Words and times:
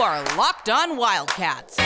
are 0.00 0.22
Locked 0.36 0.68
On 0.68 0.96
Wildcats, 0.96 1.76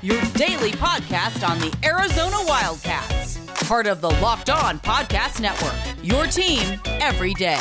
your 0.00 0.20
daily 0.34 0.70
podcast 0.70 1.48
on 1.48 1.58
the 1.58 1.76
Arizona 1.84 2.36
Wildcats, 2.46 3.38
part 3.66 3.88
of 3.88 4.00
the 4.00 4.10
Locked 4.10 4.48
On 4.48 4.78
Podcast 4.78 5.40
Network. 5.40 5.74
Your 6.04 6.26
team 6.26 6.80
every 7.00 7.34
day. 7.34 7.58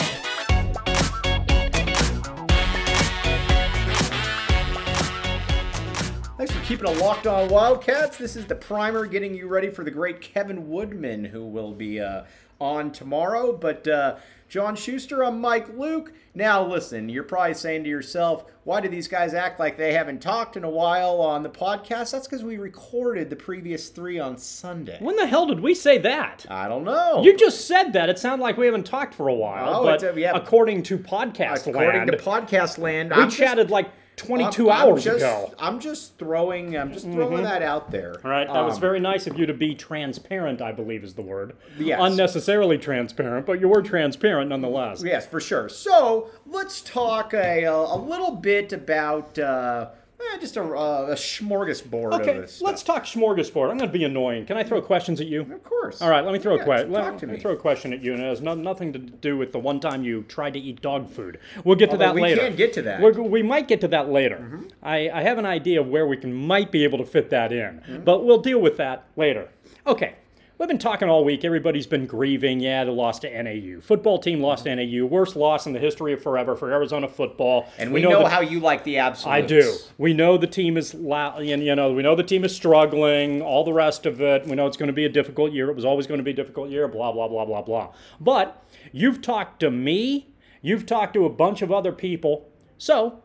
Thanks 6.38 6.54
for 6.54 6.64
keeping 6.64 6.92
it 6.92 6.98
locked 7.00 7.26
on 7.26 7.50
Wildcats. 7.50 8.18
This 8.18 8.36
is 8.36 8.46
the 8.46 8.56
primer 8.56 9.08
getting 9.08 9.34
you 9.34 9.48
ready 9.48 9.72
for 9.72 9.84
the 9.84 9.92
great 9.92 10.22
Kevin 10.22 10.70
Woodman, 10.70 11.26
who 11.26 11.44
will 11.44 11.74
be 11.74 12.00
uh, 12.00 12.26
on 12.62 12.92
tomorrow. 12.92 13.52
But 13.52 13.88
uh, 13.88 14.18
John 14.50 14.76
Schuster, 14.76 15.24
I'm 15.24 15.40
Mike 15.40 15.78
Luke. 15.78 16.12
Now, 16.34 16.66
listen, 16.66 17.08
you're 17.08 17.22
probably 17.24 17.54
saying 17.54 17.84
to 17.84 17.90
yourself, 17.90 18.46
why 18.64 18.82
do 18.82 18.90
these 18.90 19.08
guys 19.08 19.36
act 19.36 19.60
like 19.60 19.78
they 19.78 19.94
haven't 19.94 20.24
talked 20.24 20.58
in 20.58 20.64
a 20.64 20.70
while 20.70 21.22
on 21.22 21.44
the 21.44 21.50
podcast? 21.50 22.12
That's 22.12 22.28
because 22.28 22.44
we 22.44 22.58
recorded 22.58 23.30
the 23.30 23.36
previous 23.36 23.90
three 23.90 24.18
on 24.18 24.40
Sunday. 24.40 24.98
When 25.02 25.16
the 25.18 25.28
hell 25.28 25.46
did 25.46 25.60
we 25.60 25.76
say 25.76 26.00
that? 26.00 26.48
I 26.50 26.68
don't 26.68 26.84
know. 26.84 27.22
You 27.24 27.38
just 27.38 27.68
said 27.68 27.94
that. 27.94 28.10
It 28.10 28.18
sounded 28.18 28.42
like 28.44 28.58
we 28.58 28.66
haven't 28.66 28.88
talked 28.88 29.14
for 29.14 29.28
a 29.28 29.36
while. 29.36 29.82
Oh, 29.82 29.84
but 29.84 30.02
a- 30.02 30.20
yeah. 30.20 30.32
according 30.34 30.82
to 30.84 30.98
podcast 30.98 31.68
According 31.68 32.08
land, 32.08 32.12
to 32.12 32.18
podcast 32.18 32.80
land, 32.80 33.12
we 33.16 33.22
I'm 33.22 33.28
just- 33.30 33.38
chatted 33.38 33.70
like 33.70 33.92
22 34.20 34.70
I'm- 34.70 34.82
I'm 34.82 34.88
hours 34.90 35.04
just- 35.04 35.18
ago. 35.18 35.50
Mm-hmm. 35.52 35.66
I'm 35.66 35.80
just 35.80 36.18
throwing. 36.18 36.78
I'm 36.78 36.92
just 36.94 37.06
throwing 37.06 37.44
that 37.44 37.62
out 37.62 37.90
there. 37.92 38.16
All 38.24 38.30
right, 38.32 38.48
that 38.48 38.66
was 38.66 38.76
Um, 38.76 38.82
very 38.82 39.00
nice 39.00 39.28
of 39.28 39.38
you 39.40 39.46
to 39.46 39.54
be 39.54 39.74
transparent, 39.76 40.62
I 40.62 40.72
believe 40.72 41.04
is 41.04 41.14
the 41.16 41.22
word. 41.22 41.54
Yes. 41.78 42.00
Unnecessarily 42.02 42.78
transparent, 42.78 43.46
but 43.46 43.60
you 43.60 43.68
were 43.68 43.82
transparent 43.82 44.50
nonetheless. 44.50 45.04
Yes, 45.04 45.26
for 45.26 45.40
sure. 45.40 45.70
So 45.70 46.30
let's 46.46 46.82
talk 46.82 47.34
a, 47.34 47.64
a 47.66 47.96
little 47.98 48.36
bit 48.36 48.74
about 48.74 49.38
uh, 49.40 49.88
eh, 50.20 50.38
just 50.40 50.58
a, 50.58 50.62
a 50.64 51.16
smorgasbord 51.16 52.14
Okay, 52.22 52.36
of 52.38 52.42
this. 52.44 52.62
let's 52.62 52.82
stuff. 52.82 52.98
talk 52.98 53.06
smorgasbord. 53.06 53.70
I'm 53.72 53.78
going 53.78 53.90
to 53.92 53.98
be 53.98 54.04
annoying. 54.04 54.46
Can 54.46 54.58
I 54.58 54.64
throw 54.64 54.82
questions 54.82 55.20
at 55.22 55.28
you? 55.28 55.42
Of 55.42 55.64
course. 55.64 56.02
All 56.02 56.10
right, 56.10 56.24
let 56.24 56.34
me 56.34 56.40
throw 56.40 56.56
Yeah, 56.56 56.62
a 56.62 56.66
question. 56.66 56.92
Let, 56.92 57.18
to 57.20 57.28
me 57.28 57.40
throw 57.40 57.52
a 57.54 57.58
question 57.58 57.94
at 57.94 58.02
you, 58.02 58.14
and 58.14 58.22
it 58.22 58.26
has 58.26 58.42
no, 58.42 58.54
nothing 58.54 58.94
to 58.94 59.00
do 59.00 59.38
with 59.38 59.52
the 59.52 59.60
one 59.60 59.80
time 59.80 60.04
you 60.04 60.24
tried 60.24 60.54
to 60.54 60.60
eat 60.60 60.82
dog 60.82 61.10
food. 61.10 61.40
We'll 61.64 61.76
get 61.76 61.88
to 61.88 61.92
Although 61.94 62.06
that 62.06 62.16
we 62.16 62.22
later. 62.22 62.42
can 62.42 62.56
get 62.56 62.74
to 62.74 62.82
that. 62.84 63.02
We're, 63.02 63.14
we 63.14 63.42
might 63.44 63.68
get 63.68 63.82
to 63.82 63.88
that 63.90 64.10
later. 64.10 64.38
Mm-hmm. 64.38 64.68
I, 64.84 65.10
I 65.10 65.22
have 65.24 65.38
an 65.38 65.46
idea 65.46 65.82
of 65.82 65.88
where 65.88 66.06
we 66.08 66.18
can 66.18 66.34
might 66.34 66.72
be 66.72 66.84
able 66.84 66.98
to 67.00 67.06
fit 67.06 67.30
that 67.32 67.52
in, 67.52 67.60
Mm-hmm. 67.60 68.04
but 68.04 68.26
we'll 68.26 68.42
deal 68.42 68.60
with 68.60 68.78
that 68.78 69.06
later. 69.16 69.50
Okay. 69.88 70.16
We've 70.60 70.68
been 70.68 70.78
talking 70.78 71.08
all 71.08 71.24
week. 71.24 71.46
Everybody's 71.46 71.88
been 71.88 72.06
grieving. 72.06 72.60
Yeah, 72.60 72.84
they 72.84 72.92
loss 72.92 73.20
to 73.20 73.44
NAU. 73.44 73.80
Football 73.80 74.20
team 74.20 74.42
lost 74.42 74.66
to 74.66 74.76
NAU. 74.76 75.06
Worst 75.06 75.38
loss 75.38 75.66
in 75.66 75.72
the 75.72 75.80
history 75.80 76.12
of 76.12 76.22
forever 76.22 76.54
for 76.54 76.70
Arizona 76.70 77.08
football. 77.08 77.70
And 77.78 77.94
we, 77.94 78.02
know, 78.02 78.24
that- 78.24 78.32
how 78.34 78.42
you 78.42 78.60
like 78.60 78.84
the 78.84 78.98
absolutes. 78.98 79.26
I 79.26 79.48
do. 79.48 79.78
We 79.98 80.14
know 80.14 80.38
the 80.38 80.48
team 80.48 80.76
is 80.76 80.94
you 80.94 81.76
know 81.76 81.94
we 81.94 82.04
know 82.04 82.14
the 82.14 82.24
team 82.24 82.44
is 82.44 82.54
struggling. 82.54 83.42
All 83.42 83.64
the 83.64 83.72
rest 83.72 84.06
of 84.06 84.20
it. 84.20 84.48
We 84.48 84.58
know 84.58 84.68
it's 84.68 84.76
going 84.76 84.88
to 84.88 84.94
be 84.94 85.06
a 85.06 85.10
difficult 85.10 85.54
year. 85.54 85.70
It 85.70 85.76
was 85.78 85.86
always 85.86 86.08
going 86.08 86.18
to 86.18 86.26
be 86.26 86.32
a 86.32 86.36
difficult 86.36 86.70
year. 86.70 86.90
Blah 86.90 87.14
blah 87.14 87.30
blah 87.30 87.46
blah 87.46 87.62
blah. 87.62 87.94
But 88.20 88.62
you've 88.92 89.22
talked 89.22 89.62
to 89.62 89.72
me. 89.72 90.28
You've 90.62 90.86
talked 90.86 91.14
to 91.14 91.24
a 91.24 91.30
bunch 91.30 91.62
of 91.62 91.72
other 91.72 91.94
people. 91.94 92.50
So 92.78 93.22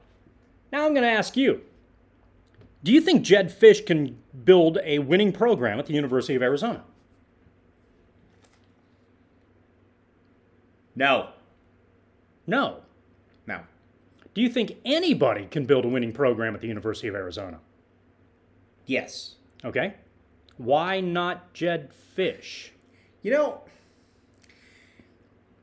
now 0.70 0.86
I'm 0.86 0.94
going 0.94 1.02
to 1.02 1.10
ask 1.10 1.36
you. 1.36 1.62
Do 2.84 2.92
you 2.92 3.00
think 3.00 3.24
Jedd 3.24 3.50
Fisch 3.50 3.84
can 3.84 4.18
build 4.44 4.78
a 4.84 5.00
winning 5.00 5.32
program 5.32 5.80
at 5.80 5.86
the 5.86 5.94
University 5.94 6.36
of 6.36 6.42
Arizona? 6.42 6.84
No. 10.96 11.30
No. 12.46 12.78
No. 13.46 13.60
Do 14.34 14.40
you 14.40 14.48
think 14.48 14.76
anybody 14.84 15.46
can 15.46 15.64
build 15.64 15.84
a 15.84 15.88
winning 15.88 16.12
program 16.12 16.54
at 16.54 16.60
the 16.60 16.68
University 16.68 17.08
of 17.08 17.14
Arizona? 17.14 17.60
Yes. 18.86 19.36
Okay. 19.64 19.94
Why 20.56 21.00
not 21.00 21.52
Jedd 21.52 21.90
Fisch? 22.16 22.70
You 23.22 23.32
know, 23.32 23.62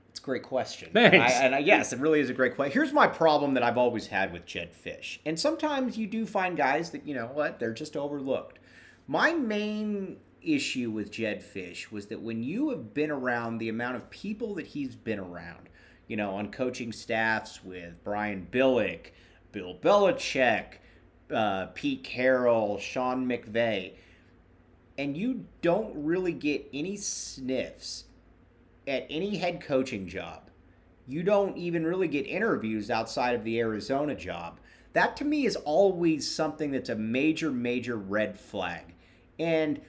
it's 0.10 0.20
a 0.20 0.24
great 0.24 0.44
question. 0.44 0.90
Thanks. 0.92 1.14
And, 1.14 1.24
I, 1.24 1.32
and 1.46 1.56
I, 1.56 1.60
yes, 1.60 1.94
it 1.94 2.00
really 2.00 2.20
is 2.20 2.30
a 2.30 2.34
great 2.34 2.56
question. 2.56 2.74
Here's 2.74 2.92
my 2.92 3.08
problem 3.08 3.54
that 3.54 3.64
I've 3.64 3.78
always 3.78 4.08
had 4.08 4.34
with 4.34 4.46
Jedd 4.46 4.72
Fisch. 4.74 5.20
And 5.26 5.40
sometimes 5.40 5.98
you 5.98 6.08
do 6.08 6.26
find 6.26 6.58
guys 6.58 6.90
that, 6.92 7.06
you 7.06 7.14
know 7.14 7.28
what, 7.28 7.60
they're 7.60 7.74
just 7.74 7.96
overlooked. 7.96 8.60
My 9.08 9.34
main 9.34 10.18
issue 10.44 10.92
with 10.92 11.12
Jedd 11.12 11.42
Fisch 11.42 11.92
was 11.92 12.08
that 12.08 12.22
when 12.22 12.44
you 12.44 12.70
have 12.70 12.94
been 12.94 13.12
around 13.12 13.58
the 13.58 13.70
amount 13.70 13.96
of 13.96 14.10
people 14.10 14.56
that 14.56 14.68
he's 14.68 14.96
been 14.96 15.20
around, 15.20 15.70
you 16.08 16.18
know, 16.18 16.36
on 16.36 16.52
coaching 16.52 16.92
staffs 16.92 17.64
with 17.64 18.04
Brian 18.04 18.48
Billick, 18.52 19.12
Bill 19.52 19.78
Belichick, 19.82 20.76
uh, 21.34 21.68
Pete 21.74 22.04
Carroll, 22.04 22.78
Sean 22.80 23.26
McVay, 23.26 23.94
and 24.98 25.16
you 25.16 25.46
don't 25.62 25.94
really 25.96 26.34
get 26.34 26.68
any 26.74 26.98
sniffs 26.98 28.06
at 28.88 29.06
any 29.10 29.38
head 29.38 29.62
coaching 29.62 30.08
job. 30.08 30.50
You 31.08 31.24
don't 31.24 31.58
even 31.58 31.86
really 31.86 32.08
get 32.08 32.28
interviews 32.28 32.90
outside 32.90 33.36
of 33.36 33.44
the 33.44 33.60
Arizona 33.60 34.16
job. 34.16 34.60
That 34.94 35.16
to 35.18 35.26
me 35.26 35.46
is 35.46 35.56
always 35.56 36.30
something 36.30 36.72
that's 36.72 36.90
a 36.90 36.96
major, 36.96 37.52
major 37.52 37.96
red 37.98 38.38
flag. 38.38 38.94
And 39.40 39.82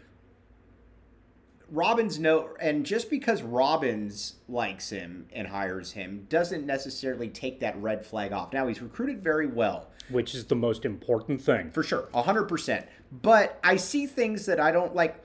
Robbins 1.73 2.19
no 2.19 2.51
and 2.61 2.85
just 2.85 3.09
because 3.09 3.43
Robbins 3.43 4.35
likes 4.47 4.91
him 4.91 5.27
and 5.33 5.49
hires 5.49 5.93
him 5.93 6.27
doesn't 6.29 6.67
necessarily 6.67 7.29
take 7.29 7.61
that 7.61 7.81
red 7.81 8.05
flag 8.05 8.31
off. 8.33 8.53
Now 8.53 8.67
he's 8.69 8.83
recruited 8.83 9.25
very 9.25 9.47
well. 9.47 9.89
which 10.11 10.35
is 10.35 10.45
the 10.45 10.55
most 10.55 10.85
important 10.85 11.41
thing. 11.41 11.71
For 11.71 11.83
sure, 11.83 12.09
hundred 12.15 12.45
percent. 12.45 12.87
But 13.11 13.59
I 13.65 13.77
see 13.77 14.07
things 14.07 14.45
that 14.47 14.61
I 14.61 14.71
don't 14.71 14.95
like. 14.95 15.17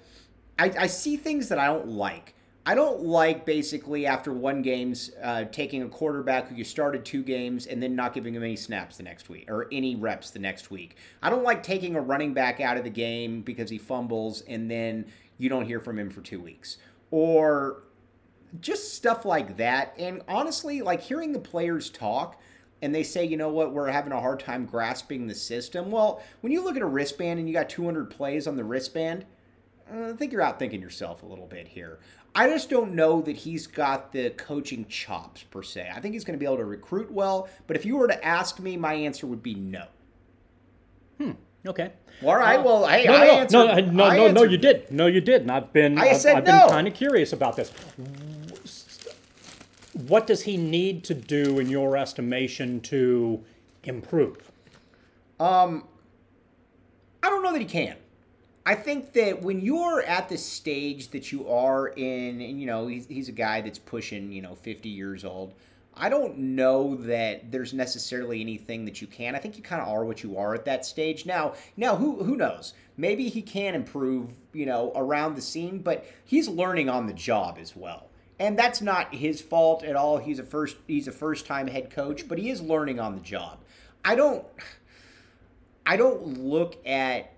I, 0.58 0.72
I 0.80 0.88
see 0.88 1.18
things 1.18 1.50
that 1.50 1.60
I 1.60 1.68
don't 1.68 1.90
like. 1.90 2.34
I 2.66 2.76
don't 2.76 3.02
like 3.04 3.46
basically 3.46 4.06
after 4.06 4.34
one 4.34 4.62
game's 4.62 5.12
uh, 5.24 5.46
taking 5.46 5.84
a 5.84 5.88
quarterback 5.88 6.50
who 6.50 6.56
you 6.56 6.66
started 6.66 7.06
two 7.06 7.24
games 7.24 7.66
and 7.66 7.82
then 7.82 7.96
not 7.96 8.14
giving 8.14 8.36
him 8.36 8.44
any 8.44 8.58
snaps 8.58 8.98
the 8.98 9.04
next 9.04 9.30
week 9.30 9.50
or 9.50 9.68
any 9.72 9.96
reps 9.96 10.32
the 10.32 10.40
next 10.40 10.70
week. 10.70 10.98
I 11.24 11.30
don't 11.30 11.44
like 11.44 11.64
taking 11.64 11.96
a 11.96 12.02
running 12.02 12.34
back 12.34 12.60
out 12.60 12.76
of 12.76 12.84
the 12.84 12.90
game 12.90 13.42
because 13.42 13.70
he 13.70 13.78
fumbles 13.78 14.42
and 14.42 14.70
then 14.70 15.06
you 15.38 15.50
don't 15.50 15.66
hear 15.66 15.80
from 15.80 16.00
him 16.00 16.10
for 16.10 16.22
two 16.22 16.40
weeks 16.40 16.78
or 17.12 17.84
just 18.60 18.94
stuff 18.96 19.26
like 19.26 19.58
that. 19.58 19.94
And 19.98 20.22
honestly, 20.28 20.82
like 20.82 21.02
hearing 21.02 21.32
the 21.34 21.40
players 21.40 21.90
talk 21.90 22.42
and 22.82 22.94
they 22.94 23.04
say, 23.04 23.26
you 23.26 23.38
know 23.38 23.50
what, 23.50 23.74
we're 23.74 23.90
having 23.90 24.12
a 24.14 24.20
hard 24.20 24.40
time 24.40 24.66
grasping 24.66 25.28
the 25.28 25.36
system. 25.36 25.92
Well, 25.92 26.22
when 26.42 26.52
you 26.52 26.64
look 26.64 26.76
at 26.76 26.82
a 26.82 26.88
wristband 26.88 27.40
and 27.40 27.48
you 27.48 27.54
got 27.54 27.70
200 27.70 28.10
plays 28.10 28.48
on 28.48 28.56
the 28.56 28.64
wristband, 28.64 29.26
uh, 29.92 30.10
I 30.10 30.14
think 30.14 30.32
you're 30.32 30.42
outthinking 30.42 30.82
yourself 30.82 31.24
a 31.24 31.26
little 31.26 31.48
bit 31.48 31.68
here. 31.68 32.00
I 32.36 32.48
just 32.50 32.70
don't 32.70 32.94
know 32.94 33.22
that 33.22 33.36
he's 33.36 33.66
got 33.66 34.12
the 34.12 34.30
coaching 34.32 34.86
chops 34.86 35.44
per 35.44 35.64
se. 35.64 35.92
I 35.94 36.00
think 36.00 36.14
he's 36.14 36.24
going 36.24 36.38
to 36.38 36.40
be 36.40 36.46
able 36.46 36.58
to 36.58 36.66
recruit 36.66 37.12
well, 37.12 37.50
but 37.66 37.76
if 37.76 37.86
you 37.86 37.98
were 37.98 38.08
to 38.08 38.26
ask 38.26 38.60
me, 38.60 38.78
my 38.78 38.94
answer 38.94 39.26
would 39.26 39.42
be 39.42 39.56
no. 39.56 39.86
Okay. 41.68 41.92
All 42.24 42.36
right, 42.36 42.64
well, 42.64 42.88
hey, 42.88 43.06
No, 43.06 43.14
I 43.14 43.26
no, 43.26 43.32
answered. 43.34 43.54
no, 43.54 43.66
no, 43.76 43.92
no, 43.92 44.04
I 44.06 44.18
no, 44.18 44.32
no, 44.32 44.44
you 44.44 44.58
did. 44.58 44.90
No, 44.90 45.06
you 45.06 45.22
did. 45.22 45.42
And 45.44 45.52
I've 45.52 45.72
been, 45.72 46.00
I 46.00 46.10
I've, 46.10 46.18
said 46.18 46.38
I've 46.38 46.46
been 46.46 46.70
kind 46.70 46.88
of 46.88 46.94
curious 46.96 47.32
about 47.32 47.56
this. 47.56 47.72
What 49.94 50.26
does 50.28 50.44
he 50.44 50.58
need 50.58 51.04
to 51.06 51.14
do, 51.14 51.60
in 51.60 51.70
your 51.70 51.98
estimation, 51.98 52.82
to 52.82 53.44
improve? 53.84 54.52
Um, 55.40 55.84
I 57.22 57.30
don't 57.30 57.44
know 57.44 57.52
that 57.52 57.60
he 57.60 57.66
can. 57.66 57.98
I 58.66 58.76
think 58.76 59.14
that 59.14 59.42
when 59.42 59.62
you're 59.62 60.02
at 60.04 60.28
the 60.28 60.38
stage 60.38 61.10
that 61.10 61.32
you 61.32 61.48
are 61.50 61.88
in, 61.90 62.42
and 62.42 62.60
you 62.60 62.66
know, 62.66 62.88
he's, 62.88 63.06
he's 63.08 63.30
a 63.30 63.34
guy 63.34 63.62
that's 63.62 63.80
pushing, 63.80 64.32
you 64.32 64.42
know, 64.42 64.56
50 64.56 64.90
years 64.90 65.24
old. 65.24 65.54
I 66.00 66.10
don't 66.10 66.38
know 66.38 66.96
that 66.96 67.52
there's 67.52 67.74
necessarily 67.74 68.42
anything 68.42 68.86
that 68.86 69.02
you 69.02 69.08
can. 69.08 69.36
I 69.36 69.40
think 69.40 69.58
you 69.58 69.64
kind 69.64 69.82
of 69.82 69.88
are 69.88 70.06
what 70.06 70.24
you 70.24 70.38
are 70.38 70.54
at 70.54 70.66
that 70.66 70.86
stage. 70.86 71.26
Now, 71.26 71.54
now 71.76 71.96
who 71.96 72.24
who 72.24 72.36
knows? 72.36 72.74
Maybe 72.98 73.30
he 73.30 73.42
can 73.42 73.76
improve, 73.76 74.32
you 74.54 74.66
know, 74.66 74.92
around 74.96 75.36
the 75.36 75.42
scene, 75.42 75.80
but 75.80 76.06
he's 76.26 76.48
learning 76.48 76.90
on 76.90 77.06
the 77.06 77.14
job 77.14 77.58
as 77.60 77.76
well. 77.76 78.10
And 78.40 78.58
that's 78.58 78.82
not 78.82 79.14
his 79.14 79.42
fault 79.42 79.84
at 79.84 79.96
all. 79.96 80.18
He's 80.18 80.40
a 80.40 80.44
first 80.44 80.78
he's 80.88 81.08
a 81.08 81.12
first-time 81.12 81.68
head 81.68 81.90
coach, 81.90 82.28
but 82.28 82.38
he 82.38 82.50
is 82.50 82.62
learning 82.62 83.00
on 83.00 83.16
the 83.16 83.22
job. 83.22 83.60
I 84.06 84.16
don't 84.16 84.46
I 85.86 85.98
don't 85.98 86.44
look 86.44 86.86
at 86.86 87.37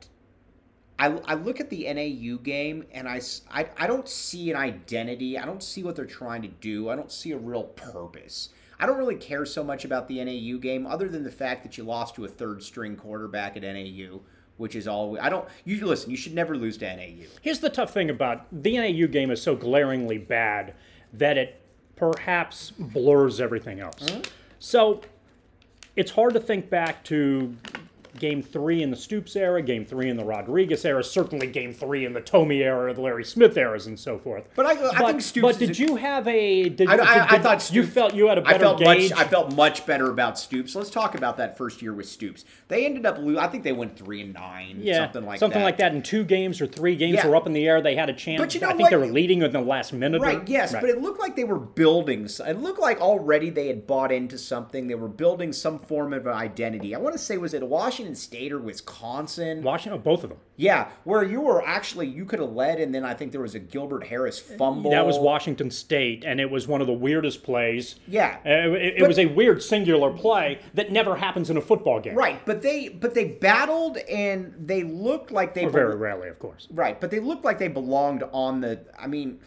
I, 1.00 1.18
I 1.26 1.34
look 1.36 1.62
at 1.62 1.70
the 1.70 1.92
NAU 1.92 2.38
game 2.44 2.84
and 2.92 3.08
I 3.08 3.22
I 3.50 3.88
don't 3.88 4.08
see 4.08 4.52
an 4.52 4.58
identity. 4.58 5.38
I 5.38 5.46
don't 5.46 5.64
see 5.64 5.82
what 5.82 5.96
they're 5.96 6.06
trying 6.06 6.42
to 6.42 6.50
do. 6.50 6.90
I 6.90 6.96
don't 6.96 7.12
see 7.12 7.32
a 7.32 7.38
real 7.38 7.64
purpose. 7.64 8.50
I 8.78 8.86
don't 8.86 8.98
really 8.98 9.16
care 9.16 9.46
so 9.46 9.64
much 9.64 9.86
about 9.86 10.08
the 10.08 10.24
NAU 10.24 10.58
game 10.58 10.86
other 10.86 11.08
than 11.08 11.24
the 11.24 11.32
fact 11.32 11.64
that 11.64 11.78
you 11.78 11.86
lost 11.86 12.16
to 12.16 12.26
a 12.26 12.28
third 12.28 12.62
string 12.62 12.98
quarterback 12.98 13.58
at 13.58 13.64
NAU, 13.64 14.20
which 14.58 14.76
is 14.76 14.90
all 14.90 15.18
I 15.20 15.30
don't 15.30 15.48
you 15.64 15.86
listen, 15.86 16.12
you 16.12 16.18
should 16.18 16.34
never 16.34 16.58
lose 16.58 16.78
to 16.80 16.96
NAU. 16.96 17.28
Here's 17.42 17.60
the 17.60 17.70
tough 17.70 17.94
thing 17.94 18.10
about 18.10 18.46
the 18.52 18.78
NAU 18.78 19.08
game 19.08 19.32
is 19.32 19.42
so 19.42 19.56
glaringly 19.56 20.18
bad 20.18 20.74
that 21.14 21.38
it 21.38 21.62
perhaps 21.96 22.72
blurs 22.72 23.40
everything 23.40 23.80
else. 23.80 24.04
Mm-hmm. 24.04 24.22
So 24.60 25.02
it's 25.96 26.12
hard 26.12 26.34
to 26.34 26.42
think 26.42 26.70
back 26.70 27.06
to 27.06 27.56
game 28.18 28.42
three 28.42 28.82
in 28.82 28.90
the 28.90 28.96
Stoops 28.96 29.36
era, 29.36 29.62
game 29.62 29.86
three 29.86 30.10
in 30.10 30.18
the 30.18 30.24
Rodriguez 30.24 30.86
era, 30.86 31.04
certainly 31.04 31.48
game 31.48 31.74
three 31.74 32.06
in 32.06 32.14
the 32.14 32.22
Tomey 32.22 32.62
era, 32.62 32.94
the 32.94 33.02
Larry 33.02 33.24
Smith 33.26 33.56
eras, 33.58 33.88
and 33.88 34.00
so 34.00 34.18
forth. 34.18 34.46
But 34.56 34.66
I, 34.66 34.72
I 34.92 35.06
think 35.08 35.22
Stoops. 35.22 35.42
But 35.44 35.60
did 35.60 35.72
a- 35.72 35.74
you 35.84 35.96
have 35.98 36.28
a? 36.28 36.70
Did, 36.70 36.88
I, 36.90 36.96
did- 36.98 37.06
I, 37.06 37.26
I 37.26 37.32
did- 37.32 37.44
thought 37.44 37.72
you 37.72 37.86
felt 37.86 38.14
you 38.16 38.28
had 38.28 38.38
a 38.38 38.42
I 38.42 38.52
better 38.54 38.60
felt 38.64 38.80
gauge. 38.80 39.12
much. 39.12 39.20
I 39.20 39.24
felt 39.28 39.56
much 39.56 39.86
better 39.86 40.10
about 40.10 40.40
Stoops. 40.40 40.76
Let's 40.76 40.90
talk 40.90 41.16
about 41.16 41.38
that 41.38 41.58
first 41.58 41.82
year 41.82 41.94
with 41.94 42.08
Stoops. 42.08 42.46
They 42.68 42.86
ended 42.86 43.06
up. 43.06 43.18
I 43.20 43.48
think 43.48 43.64
they 43.64 43.74
went 43.74 43.98
three 43.98 44.22
and 44.22 44.34
nine. 44.34 44.80
yeah, 44.82 45.04
something 45.06 45.26
like 45.26 45.36
that. 45.36 45.40
something 45.40 45.60
that. 45.60 45.66
like 45.66 45.78
that. 45.78 45.94
In 45.94 46.02
two 46.02 46.24
games 46.24 46.62
or 46.62 46.68
three 46.68 46.96
games, 46.96 47.16
Yeah. 47.16 47.28
were 47.28 47.36
up 47.36 47.48
in 47.48 47.54
the 47.54 47.68
air. 47.68 47.82
They 47.82 47.96
had 47.96 48.10
a 48.10 48.14
chance. 48.14 48.40
But 48.42 48.54
you 48.56 48.62
know 48.62 48.68
I 48.68 48.72
think 48.72 48.82
what? 48.84 48.90
they 48.92 48.98
were 48.98 49.08
leading 49.08 49.42
in 49.42 49.52
the 49.52 49.62
last 49.62 49.94
minute. 49.94 50.22
or- 50.22 50.26
Right, 50.26 50.48
yes, 50.48 50.74
Right. 50.74 50.82
but 50.82 50.90
it 50.90 51.02
looked 51.02 51.20
like 51.20 51.36
they 51.36 51.44
were 51.44 51.60
building. 51.60 52.28
It 52.46 52.60
looked 52.60 52.80
like 52.80 53.00
already 53.02 53.50
they 53.50 53.68
had 53.68 53.88
bought 53.88 54.12
into 54.12 54.38
something. 54.38 54.88
They 54.88 54.96
were 54.96 55.08
building 55.08 55.54
some 55.54 55.80
form 55.80 56.14
of 56.14 56.28
an 56.28 56.34
identity. 56.34 56.94
I 56.96 57.00
want 57.00 57.14
to 57.14 57.20
say, 57.20 57.38
was 57.38 57.54
it 57.54 57.66
Washington 57.68 58.09
State 58.16 58.52
or 58.52 58.60
Wisconsin? 58.60 59.64
Washington, 59.64 60.02
both 60.02 60.24
of 60.24 60.30
them. 60.30 60.40
Yeah, 60.56 60.90
where 61.04 61.24
you 61.24 61.42
were 61.42 61.66
actually 61.66 62.08
you 62.08 62.26
could 62.26 62.40
have 62.40 62.52
led, 62.52 62.80
and 62.80 62.94
then 62.94 63.06
I 63.06 63.14
think 63.14 63.32
there 63.32 63.42
was 63.42 63.56
a 63.56 63.60
Gilbert 63.60 64.08
Harris 64.08 64.40
fumble. 64.40 64.92
That 64.92 65.06
was 65.06 65.18
Washington 65.18 65.72
State, 65.72 66.24
and 66.26 66.40
it 66.42 66.50
was 66.52 66.68
one 66.68 66.82
of 66.82 66.88
the 66.88 66.94
weirdest 66.94 67.44
plays. 67.44 67.96
Yeah. 68.08 68.38
Uh, 68.46 68.50
it, 68.76 68.82
it 68.82 69.00
But- 69.00 69.08
was 69.08 69.20
a 69.20 69.26
weird 69.28 69.64
singular 69.64 70.12
play 70.12 70.60
that 70.74 70.92
never 70.92 71.16
happens 71.16 71.50
in 71.50 71.58
a 71.58 71.62
football 71.62 72.00
game. 72.00 72.16
Right, 72.16 72.46
but 72.46 72.62
they 72.62 72.90
but 72.90 73.14
they 73.14 73.26
battled 73.26 73.98
and 73.98 74.54
they 74.60 74.84
looked 74.84 75.32
like 75.32 75.54
they 75.54 75.66
Or 75.66 75.70
very 75.70 75.96
rarely, 75.96 76.28
of 76.30 76.40
course. 76.40 76.68
Right, 76.72 77.00
but 77.00 77.12
they 77.12 77.20
looked 77.20 77.46
like 77.46 77.58
they 77.60 77.68
belonged 77.70 78.24
on 78.32 78.62
the. 78.62 78.80
I 79.00 79.08
mean, 79.08 79.40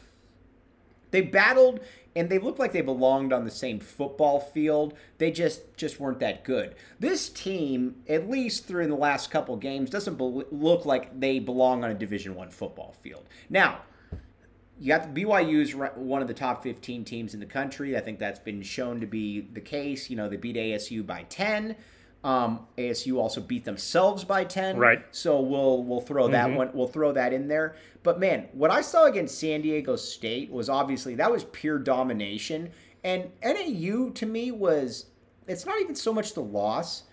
they 1.11 1.21
battled 1.21 1.81
and 2.15 2.29
they 2.29 2.39
looked 2.39 2.59
like 2.59 2.73
they 2.73 2.83
belonged 2.83 3.33
on 3.33 3.45
the 3.45 3.51
same 3.51 3.81
football 3.81 4.41
field. 4.41 4.95
They 5.19 5.31
just 5.31 5.77
just 5.77 5.99
weren't 5.99 6.21
that 6.21 6.45
good. 6.45 6.75
This 7.01 7.29
team, 7.29 7.97
at 8.09 8.29
least 8.29 8.67
through 8.67 8.87
the 8.89 8.95
last 8.95 9.31
couple 9.31 9.57
games, 9.57 9.91
doesn't 9.91 10.17
bel 10.17 10.45
look 10.51 10.85
like 10.85 11.19
they 11.19 11.39
belong 11.39 11.85
on 11.85 11.91
a 11.91 11.95
Division 11.95 12.35
One 12.35 12.51
football 12.51 12.95
field. 13.01 13.27
Now, 13.49 13.83
you 14.79 14.89
got 14.89 15.15
ri- 15.75 15.89
one 15.95 16.23
of 16.23 16.29
the 16.29 16.35
top 16.35 16.63
15 16.63 17.05
teams 17.05 17.35
in 17.35 17.41
the 17.41 17.47
country. 17.47 17.97
I 17.97 18.01
think 18.01 18.19
that's 18.19 18.41
been 18.41 18.63
shown 18.63 19.01
to 19.01 19.07
be 19.07 19.41
the 19.41 19.61
case. 19.61 20.11
You 20.11 20.17
know, 20.17 20.29
they 20.29 20.37
beat 20.37 20.57
ASU 20.57 21.07
by 21.07 21.25
10. 21.29 21.77
Um, 22.25 22.67
ASU 22.79 23.19
also 23.19 23.41
beat 23.41 23.65
themselves 23.65 24.23
by 24.23 24.45
10. 24.45 24.77
Right. 24.77 25.05
So 25.11 25.41
we'll 25.41 25.83
we'll 25.83 26.01
throw 26.01 26.29
that 26.29 26.53
one 26.53 26.71
we'll 26.73 26.87
throw 26.87 27.13
that 27.13 27.33
in 27.33 27.49
there. 27.49 27.75
But 28.05 28.21
man, 28.21 28.49
what 28.53 28.71
I 28.71 28.81
saw 28.81 29.07
against 29.07 29.39
San 29.39 29.63
Diego 29.63 29.97
State 29.97 30.51
was 30.51 30.69
obviously 30.69 31.17
that 31.17 31.33
was 31.33 31.45
pure 31.45 31.79
domination. 31.79 32.71
And 33.03 33.31
NAU 33.43 34.11
to 34.11 34.27
me 34.27 34.53
was 34.53 35.07
it's 35.49 35.67
not 35.67 35.81
even 35.81 35.95
so 35.95 36.13
much 36.13 36.35
the 36.35 36.43
loss. 36.43 37.05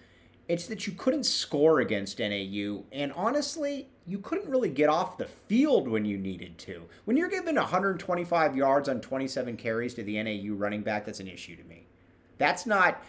It's 0.47 0.65
that 0.67 0.87
you 0.87 0.93
couldn't 0.93 1.25
score 1.25 1.79
against 1.79 2.17
NAU, 2.17 2.83
and 2.91 3.13
honestly, 3.13 3.87
you 4.07 4.17
couldn't 4.17 4.49
really 4.49 4.69
get 4.69 4.89
off 4.89 5.19
the 5.19 5.27
field 5.27 5.87
when 5.87 6.05
you 6.05 6.17
needed 6.17 6.57
to. 6.59 6.85
When 7.05 7.17
you're 7.17 7.29
given 7.29 7.53
125 7.53 8.55
yards 8.55 8.89
on 8.89 8.99
27 8.99 9.57
carries 9.57 9.93
to 9.93 10.03
the 10.03 10.21
NAU 10.21 10.55
running 10.55 10.81
back, 10.81 11.05
that's 11.05 11.19
an 11.19 11.27
issue 11.27 11.55
to 11.55 11.63
me. 11.65 11.85
That's 12.39 12.65
not. 12.65 13.03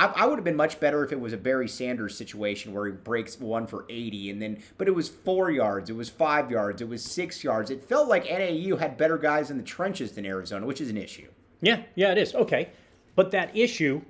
I, 0.00 0.22
I 0.22 0.26
would 0.26 0.38
have 0.38 0.44
been 0.44 0.56
much 0.56 0.80
better 0.80 1.04
if 1.04 1.12
it 1.12 1.20
was 1.20 1.34
a 1.34 1.36
Barry 1.36 1.68
Sanders 1.68 2.16
situation 2.16 2.72
where 2.72 2.86
he 2.86 2.92
breaks 2.92 3.38
one 3.38 3.66
for 3.66 3.84
80 3.90 4.30
and 4.30 4.40
then, 4.40 4.62
but 4.78 4.88
it 4.88 4.94
was 4.94 5.10
four 5.10 5.50
yards, 5.50 5.90
it 5.90 5.96
was 5.96 6.08
five 6.08 6.50
yards, 6.50 6.80
it 6.80 6.88
was 6.88 7.04
six 7.04 7.44
yards. 7.44 7.70
It 7.70 7.84
felt 7.84 8.08
like 8.08 8.24
NAU 8.24 8.76
had 8.76 8.96
better 8.96 9.18
guys 9.18 9.50
in 9.50 9.58
the 9.58 9.62
trenches 9.62 10.12
than 10.12 10.24
Arizona, 10.24 10.64
which 10.64 10.80
is 10.80 10.88
an 10.88 10.96
issue. 10.96 11.28
Yeah, 11.60 11.82
yeah, 11.94 12.12
it 12.12 12.18
is. 12.18 12.34
Okay. 12.34 12.70
But 13.14 13.30
that 13.32 13.54
issue, 13.54 14.00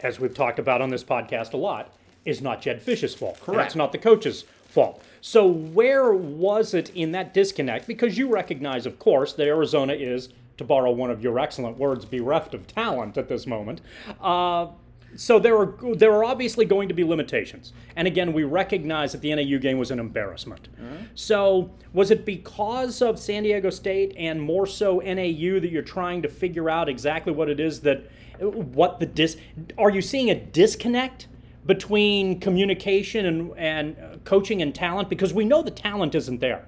as 0.00 0.20
we've 0.20 0.34
talked 0.34 0.60
about 0.60 0.80
on 0.80 0.90
this 0.90 1.02
podcast 1.02 1.52
a 1.52 1.56
lot, 1.56 1.92
is 2.24 2.40
not 2.40 2.62
Jedd 2.62 2.80
Fisch's 2.80 3.14
fault. 3.14 3.40
Correct. 3.40 3.66
it's 3.66 3.76
not 3.76 3.90
the 3.90 3.98
coach's 3.98 4.44
fault. 4.68 5.02
So 5.20 5.48
where 5.48 6.12
was 6.12 6.74
it 6.74 6.90
in 6.94 7.10
that 7.12 7.34
disconnect? 7.34 7.88
Because 7.88 8.16
you 8.16 8.28
recognize, 8.28 8.86
of 8.86 9.00
course, 9.00 9.32
that 9.32 9.48
Arizona 9.48 9.94
is, 9.94 10.28
to 10.58 10.64
borrow 10.64 10.92
one 10.92 11.10
of 11.10 11.22
your 11.22 11.40
excellent 11.40 11.76
words, 11.76 12.04
bereft 12.04 12.54
of 12.54 12.68
talent 12.68 13.18
at 13.18 13.28
this 13.28 13.46
moment. 13.46 13.80
Uh, 14.20 14.68
so 15.16 15.38
there 15.38 15.56
are 15.56 15.74
there 15.94 16.12
are 16.12 16.24
obviously 16.24 16.64
going 16.64 16.88
to 16.88 16.94
be 16.94 17.02
limitations. 17.04 17.72
And 17.96 18.06
again, 18.06 18.32
we 18.32 18.44
recognize 18.44 19.12
that 19.12 19.20
the 19.20 19.34
NAU 19.34 19.58
game 19.58 19.78
was 19.78 19.90
an 19.90 19.98
embarrassment. 19.98 20.68
So 21.14 21.70
was 21.92 22.10
it 22.10 22.24
because 22.24 23.02
of 23.02 23.18
San 23.18 23.42
Diego 23.42 23.70
State 23.70 24.14
and 24.16 24.40
more 24.40 24.66
so 24.66 24.98
NAU 24.98 25.60
that 25.60 25.70
you're 25.70 25.82
trying 25.82 26.22
to 26.22 26.28
figure 26.28 26.68
out 26.70 26.88
exactly 26.88 27.32
what 27.32 27.48
it 27.48 27.58
is 27.58 27.80
that 27.80 28.10
what 28.40 29.00
the 29.00 29.06
dis 29.06 29.36
are 29.76 29.90
you 29.90 30.00
seeing 30.00 30.30
a 30.30 30.34
disconnect 30.34 31.26
between 31.66 32.38
communication 32.40 33.26
and 33.26 33.52
and 33.56 33.96
uh, 33.98 34.16
coaching 34.24 34.62
and 34.62 34.74
talent 34.74 35.08
because 35.08 35.34
we 35.34 35.44
know 35.44 35.62
the 35.62 35.70
talent 35.70 36.14
isn't 36.14 36.40
there. 36.40 36.64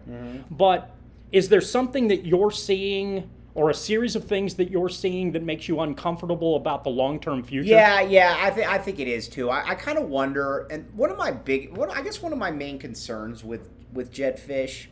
But 0.50 0.90
is 1.32 1.48
there 1.48 1.60
something 1.60 2.08
that 2.08 2.26
you're 2.26 2.50
seeing 2.50 3.30
or 3.54 3.70
a 3.70 3.74
series 3.74 4.16
of 4.16 4.24
things 4.24 4.54
that 4.54 4.70
you're 4.70 4.88
seeing 4.88 5.32
that 5.32 5.42
makes 5.42 5.68
you 5.68 5.80
uncomfortable 5.80 6.56
about 6.56 6.84
the 6.84 6.90
long-term 6.90 7.42
future? 7.42 7.68
Yeah, 7.68 8.00
yeah, 8.00 8.36
I 8.38 8.50
think 8.50 8.68
I 8.68 8.78
think 8.78 8.98
it 8.98 9.08
is 9.08 9.28
too. 9.28 9.50
I, 9.50 9.70
I 9.70 9.74
kind 9.74 9.98
of 9.98 10.08
wonder, 10.08 10.66
and 10.70 10.92
one 10.94 11.10
of 11.10 11.18
my 11.18 11.30
big, 11.30 11.76
I 11.78 12.02
guess 12.02 12.22
one 12.22 12.32
of 12.32 12.38
my 12.38 12.50
main 12.50 12.78
concerns 12.78 13.44
with 13.44 13.68
with 13.92 14.12
Jedd 14.12 14.38
Fisch, 14.38 14.86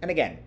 and 0.00 0.10
again, 0.10 0.38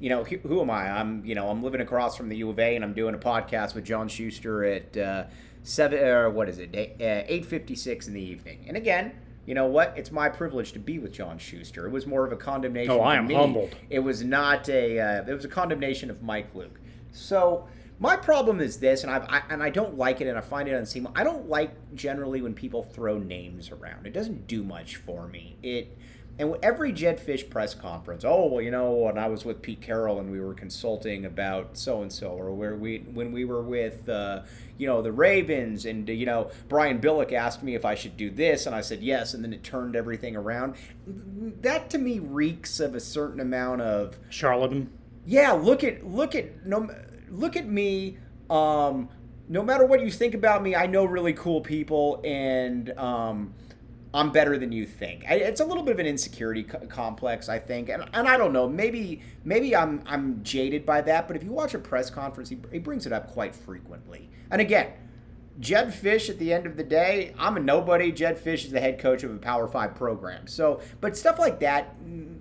you 0.00 0.08
know, 0.08 0.24
who, 0.24 0.38
who 0.38 0.60
am 0.60 0.70
I? 0.70 0.90
I'm 0.90 1.24
you 1.24 1.34
know 1.34 1.48
I'm 1.48 1.62
living 1.62 1.80
across 1.80 2.16
from 2.16 2.28
the 2.28 2.36
U 2.36 2.50
of 2.50 2.58
A, 2.58 2.76
and 2.76 2.84
I'm 2.84 2.94
doing 2.94 3.14
a 3.14 3.18
podcast 3.18 3.74
with 3.74 3.84
John 3.84 4.08
Schuster 4.08 4.64
at 4.64 4.96
uh, 4.96 5.24
seven 5.62 5.98
or 5.98 6.30
what 6.30 6.48
is 6.48 6.58
it, 6.58 6.70
eight 7.00 7.44
fifty 7.44 7.74
six 7.74 8.06
in 8.06 8.14
the 8.14 8.22
evening. 8.22 8.64
And 8.66 8.76
again, 8.76 9.12
you 9.48 9.54
know 9.54 9.64
what? 9.64 9.94
It's 9.96 10.12
my 10.12 10.28
privilege 10.28 10.72
to 10.72 10.78
be 10.78 10.98
with 10.98 11.10
John 11.10 11.38
Schuster. 11.38 11.86
It 11.86 11.90
was 11.90 12.06
more 12.06 12.22
of 12.26 12.32
a 12.32 12.36
condemnation. 12.36 12.92
Oh, 12.92 13.00
I 13.00 13.16
am 13.16 13.28
me. 13.28 13.34
humbled. 13.34 13.74
It 13.88 14.00
was 14.00 14.22
not 14.22 14.68
a. 14.68 15.00
Uh, 15.00 15.24
it 15.26 15.32
was 15.32 15.46
a 15.46 15.48
condemnation 15.48 16.10
of 16.10 16.22
Mike 16.22 16.54
Luke. 16.54 16.78
So 17.12 17.66
my 17.98 18.14
problem 18.14 18.60
is 18.60 18.78
this, 18.78 19.04
and 19.04 19.10
I've, 19.10 19.22
I 19.22 19.40
and 19.48 19.62
I 19.62 19.70
don't 19.70 19.96
like 19.96 20.20
it, 20.20 20.26
and 20.26 20.36
I 20.36 20.42
find 20.42 20.68
it 20.68 20.72
unseemly. 20.72 21.12
I 21.14 21.24
don't 21.24 21.48
like 21.48 21.70
generally 21.94 22.42
when 22.42 22.52
people 22.52 22.82
throw 22.82 23.16
names 23.16 23.70
around. 23.70 24.06
It 24.06 24.12
doesn't 24.12 24.46
do 24.46 24.62
much 24.62 24.96
for 24.96 25.26
me. 25.26 25.56
It 25.62 25.96
and 26.38 26.56
every 26.62 26.92
Jedd 26.92 27.18
Fisch 27.18 27.48
press 27.48 27.74
conference. 27.74 28.24
Oh 28.24 28.46
well, 28.46 28.62
you 28.62 28.70
know, 28.70 28.92
when 28.92 29.18
I 29.18 29.28
was 29.28 29.44
with 29.44 29.62
Pete 29.62 29.80
Carroll 29.80 30.20
and 30.20 30.30
we 30.30 30.40
were 30.40 30.54
consulting 30.54 31.24
about 31.24 31.76
so 31.76 32.02
and 32.02 32.12
so, 32.12 32.28
or 32.28 32.52
where 32.52 32.76
we 32.76 32.98
when 32.98 33.32
we 33.32 33.44
were 33.44 33.62
with. 33.62 34.08
Uh, 34.08 34.42
you 34.78 34.86
know 34.86 35.02
the 35.02 35.12
Ravens, 35.12 35.84
and 35.84 36.08
you 36.08 36.24
know 36.24 36.50
Brian 36.68 37.00
Billick 37.00 37.32
asked 37.32 37.62
me 37.62 37.74
if 37.74 37.84
I 37.84 37.96
should 37.96 38.16
do 38.16 38.30
this, 38.30 38.64
and 38.64 38.74
I 38.74 38.80
said 38.80 39.02
yes, 39.02 39.34
and 39.34 39.42
then 39.42 39.52
it 39.52 39.64
turned 39.64 39.96
everything 39.96 40.36
around. 40.36 40.76
That 41.06 41.90
to 41.90 41.98
me 41.98 42.20
reeks 42.20 42.78
of 42.78 42.94
a 42.94 43.00
certain 43.00 43.40
amount 43.40 43.82
of 43.82 44.16
Charlatan. 44.30 44.90
yeah 45.26 45.52
look 45.52 45.82
at 45.82 46.06
look 46.06 46.34
at 46.34 46.64
no 46.64 46.88
look 47.28 47.56
at 47.56 47.66
me 47.66 48.18
um 48.48 49.08
no 49.48 49.62
matter 49.62 49.84
what 49.84 50.00
you 50.00 50.10
think 50.10 50.34
about 50.34 50.62
me 50.62 50.74
i 50.74 50.86
know 50.86 51.04
really 51.04 51.32
cool 51.34 51.60
people 51.60 52.20
and 52.24 52.96
um 52.98 53.52
i'm 54.14 54.32
better 54.32 54.58
than 54.58 54.72
you 54.72 54.86
think 54.86 55.24
I, 55.28 55.34
it's 55.34 55.60
a 55.60 55.64
little 55.64 55.82
bit 55.82 55.92
of 55.92 55.98
an 55.98 56.06
insecurity 56.06 56.64
co- 56.64 56.86
complex 56.86 57.48
i 57.48 57.58
think 57.58 57.88
and, 57.88 58.04
and 58.12 58.28
i 58.28 58.36
don't 58.36 58.52
know 58.52 58.68
maybe 58.68 59.22
maybe 59.44 59.74
i'm 59.76 60.02
i'm 60.06 60.42
jaded 60.42 60.86
by 60.86 61.00
that 61.02 61.26
but 61.28 61.36
if 61.36 61.42
you 61.44 61.52
watch 61.52 61.74
a 61.74 61.78
press 61.78 62.10
conference 62.10 62.48
he, 62.48 62.58
he 62.72 62.78
brings 62.78 63.06
it 63.06 63.12
up 63.12 63.30
quite 63.30 63.54
frequently 63.54 64.30
and 64.50 64.60
again 64.60 64.92
Jedd 65.60 65.88
Fisch, 65.88 66.30
at 66.30 66.38
the 66.38 66.52
end 66.52 66.66
of 66.66 66.76
the 66.76 66.84
day, 66.84 67.34
I'm 67.38 67.56
a 67.56 67.60
nobody. 67.60 68.12
Jedd 68.12 68.38
Fisch 68.38 68.64
is 68.64 68.70
the 68.70 68.80
head 68.80 68.98
coach 68.98 69.24
of 69.24 69.34
a 69.34 69.38
Power 69.38 69.66
Five 69.66 69.94
program. 69.96 70.46
So, 70.46 70.80
but 71.00 71.16
stuff 71.16 71.38
like 71.38 71.58
that, 71.60 72.00
mm, 72.04 72.36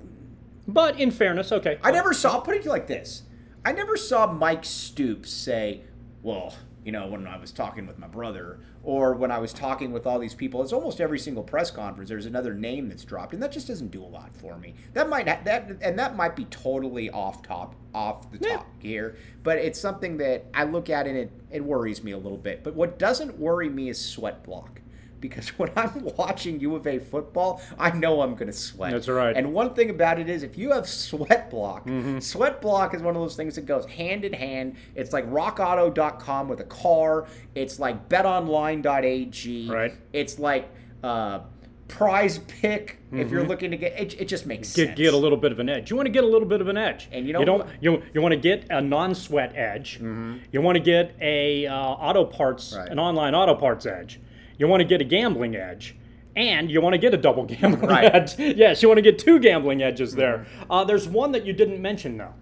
But 0.67 0.99
in 0.99 1.09
fairness, 1.11 1.51
okay. 1.51 1.79
I 1.81 1.91
never 1.91 2.13
saw. 2.13 2.33
I'll 2.33 2.41
put 2.41 2.55
it 2.55 2.65
like 2.65 2.87
this: 2.87 3.23
I 3.65 3.71
never 3.71 3.97
saw 3.97 4.31
Mike 4.31 4.65
Stoops 4.65 5.31
say, 5.31 5.81
"Well, 6.21 6.53
you 6.87 6.93
know, 6.93 7.05
when 7.05 7.27
I 7.27 7.35
was 7.37 7.51
talking 7.51 7.85
with 7.85 7.99
my 7.99 8.07
brother, 8.07 8.59
or 8.81 9.13
when 9.13 9.29
I 9.29 9.39
was 9.39 9.51
talking 9.51 9.91
with 9.91 10.07
all 10.07 10.19
these 10.19 10.33
people." 10.33 10.61
It's 10.63 10.71
almost 10.71 11.01
every 11.01 11.19
single 11.19 11.43
press 11.43 11.69
conference. 11.69 12.07
There's 12.09 12.25
another 12.25 12.53
name 12.53 12.87
that's 12.87 13.03
dropped, 13.03 13.33
and 13.33 13.43
that 13.43 13.51
just 13.51 13.67
doesn't 13.67 13.91
do 13.91 14.01
a 14.01 14.07
lot 14.07 14.33
for 14.33 14.57
me. 14.57 14.73
That 14.93 15.09
might 15.09 15.27
ha- 15.27 15.41
that 15.43 15.69
and 15.81 15.99
that 15.99 16.15
might 16.15 16.37
be 16.37 16.45
totally 16.45 17.09
off 17.09 17.43
top, 17.43 17.75
off 17.93 18.31
the 18.31 18.37
Yeah. 18.39 18.55
top 18.55 18.67
here, 18.79 19.17
but 19.43 19.57
it's 19.57 19.77
something 19.77 20.15
that 20.19 20.45
I 20.53 20.63
look 20.63 20.89
at 20.89 21.07
and 21.07 21.17
it 21.17 21.31
it 21.51 21.65
worries 21.65 22.05
me 22.05 22.13
a 22.13 22.17
little 22.17 22.37
bit. 22.37 22.63
But 22.63 22.73
what 22.75 22.97
doesn't 22.97 23.37
worry 23.37 23.67
me 23.67 23.89
is 23.89 23.99
sweat 23.99 24.43
block. 24.43 24.81
Because 25.19 25.49
when 25.59 25.71
I'm 25.75 26.03
watching 26.17 26.59
U 26.59 26.75
of 26.75 26.85
A 26.87 26.99
football, 26.99 27.61
I 27.79 27.91
know 27.91 28.21
I'm 28.21 28.35
going 28.35 28.47
to 28.47 28.53
sweat. 28.53 28.91
That's 28.91 29.07
right. 29.07 29.35
And 29.35 29.53
one 29.53 29.73
thing 29.73 29.89
about 29.89 30.19
it 30.19 30.29
is, 30.29 30.43
if 30.43 30.57
you 30.57 30.71
have 30.71 30.87
sweat 30.87 31.49
block, 31.49 31.85
Mm-hmm. 31.87 32.19
sweat 32.19 32.61
block 32.61 32.93
is 32.93 33.01
one 33.01 33.15
of 33.15 33.21
those 33.21 33.35
things 33.35 33.55
that 33.55 33.65
goes 33.65 33.85
hand 33.85 34.25
in 34.25 34.33
hand. 34.33 34.75
It's 34.95 35.13
like 35.13 35.25
rockauto.com 35.31 36.47
with 36.47 36.59
a 36.59 36.65
car. 36.65 37.25
It's 37.55 37.79
like 37.79 38.09
betonline.ag. 38.09 39.69
Right. 39.69 39.93
It's 40.13 40.39
like 40.39 40.69
uh, 41.03 41.39
prize 41.87 42.39
pick 42.39 42.99
if 43.13 43.31
you're 43.31 43.45
looking 43.45 43.71
to 43.71 43.77
get 43.77 43.97
it, 43.97 44.19
it 44.19 44.25
just 44.25 44.45
makes 44.45 44.67
Mm-hmm. 44.73 44.81
get, 44.81 44.87
sense. 44.87 44.97
get 44.99 45.13
a 45.13 45.17
little 45.17 45.37
bit 45.37 45.51
of 45.53 45.59
an 45.59 45.69
edge. 45.69 45.89
You 45.89 45.95
want 45.95 46.07
to 46.07 46.11
get 46.11 46.25
a 46.25 46.27
little 46.27 46.47
bit 46.47 46.59
of 46.59 46.67
an 46.67 46.75
edge, 46.77 47.07
And 47.13 47.25
you 47.25 47.31
know 47.33 47.39
you 47.39 47.45
don't 47.45 47.67
you, 47.79 48.03
you 48.13 48.21
want 48.21 48.33
to 48.33 48.37
get 48.37 48.65
a 48.69 48.81
non-sweat 48.81 49.53
edge. 49.55 49.97
You 50.01 50.61
want 50.61 50.75
to 50.75 50.83
get 50.83 51.15
a 51.21 51.67
uh, 51.67 51.73
auto 51.75 52.25
parts, 52.25 52.75
Right. 52.77 52.89
an 52.91 52.99
online 52.99 53.33
auto 53.33 53.55
parts 53.55 53.85
edge. 53.85 54.19
You 54.57 54.67
want 54.67 54.81
to 54.81 54.85
get 54.85 55.01
a 55.01 55.03
gambling 55.03 55.55
edge. 55.55 55.95
And 56.35 56.69
you 56.69 56.81
want 56.81 56.93
to 56.93 56.99
get 56.99 57.13
a 57.15 57.17
double 57.17 57.43
gambling 57.53 57.89
Right. 57.89 58.13
edge. 58.13 58.37
Yes, 58.37 58.81
you 58.83 58.87
want 58.87 58.97
to 58.99 59.01
get 59.01 59.17
two 59.17 59.39
gambling 59.39 59.81
edges 59.81 60.13
there. 60.13 60.45
Uh, 60.69 60.83
there's 60.83 61.07
one 61.07 61.31
that 61.31 61.45
you 61.45 61.53
didn't 61.53 61.81
mention, 61.81 62.17
though. 62.17 62.33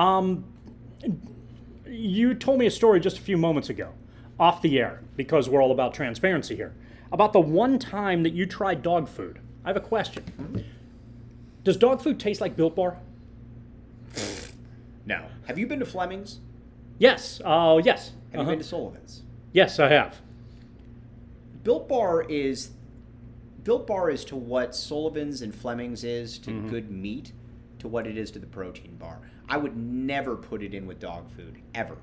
Um, 0.00 0.44
you 1.86 2.34
told 2.34 2.58
me 2.58 2.66
a 2.66 2.70
story 2.70 3.00
just 3.00 3.18
a 3.18 3.20
few 3.20 3.36
moments 3.36 3.68
ago, 3.68 3.90
off 4.40 4.62
the 4.62 4.78
air, 4.78 5.02
because 5.16 5.48
we're 5.48 5.62
all 5.62 5.72
about 5.72 5.92
transparency 5.92 6.56
here, 6.56 6.74
about 7.12 7.32
the 7.34 7.40
one 7.40 7.78
time 7.78 8.22
that 8.22 8.32
you 8.32 8.46
tried 8.46 8.82
dog 8.82 9.08
food. 9.08 9.38
I 9.64 9.68
have 9.68 9.76
a 9.76 9.80
question. 9.80 10.64
Does 11.64 11.76
dog 11.76 12.00
food 12.00 12.18
taste 12.18 12.40
like 12.40 12.56
Built 12.56 12.76
Bar? 12.76 12.96
No. 15.06 15.24
Have 15.46 15.58
you 15.58 15.66
been 15.66 15.78
to 15.80 15.86
Fleming's? 15.86 16.40
Yes. 16.98 17.40
Oh, 17.44 17.78
yes. 17.78 18.12
Have 18.32 18.40
Uh-huh. 18.40 18.50
you 18.50 18.56
been 18.56 18.62
to 18.62 18.64
Sullivan's? 18.68 19.22
Yes, 19.52 19.78
I 19.78 19.88
have. 19.88 20.20
Built 21.62 21.88
Bar 21.88 22.22
is 22.28 22.70
Built 23.64 23.86
Bar 23.86 24.10
is 24.10 24.24
to 24.26 24.36
what 24.36 24.74
Sullivan's 24.74 25.42
and 25.42 25.54
Fleming's 25.54 26.04
is 26.04 26.38
to 26.40 26.50
Mm-hmm. 26.50 26.68
good 26.68 26.90
meat, 26.90 27.32
to 27.80 27.88
what 27.88 28.06
it 28.06 28.16
is 28.16 28.30
to 28.32 28.38
the 28.38 28.46
protein 28.46 28.96
bar. 28.96 29.20
I 29.48 29.56
would 29.56 29.76
never 29.76 30.36
put 30.36 30.62
it 30.62 30.74
in 30.74 30.86
with 30.86 31.00
dog 31.00 31.30
food 31.30 31.56
ever. 31.74 31.96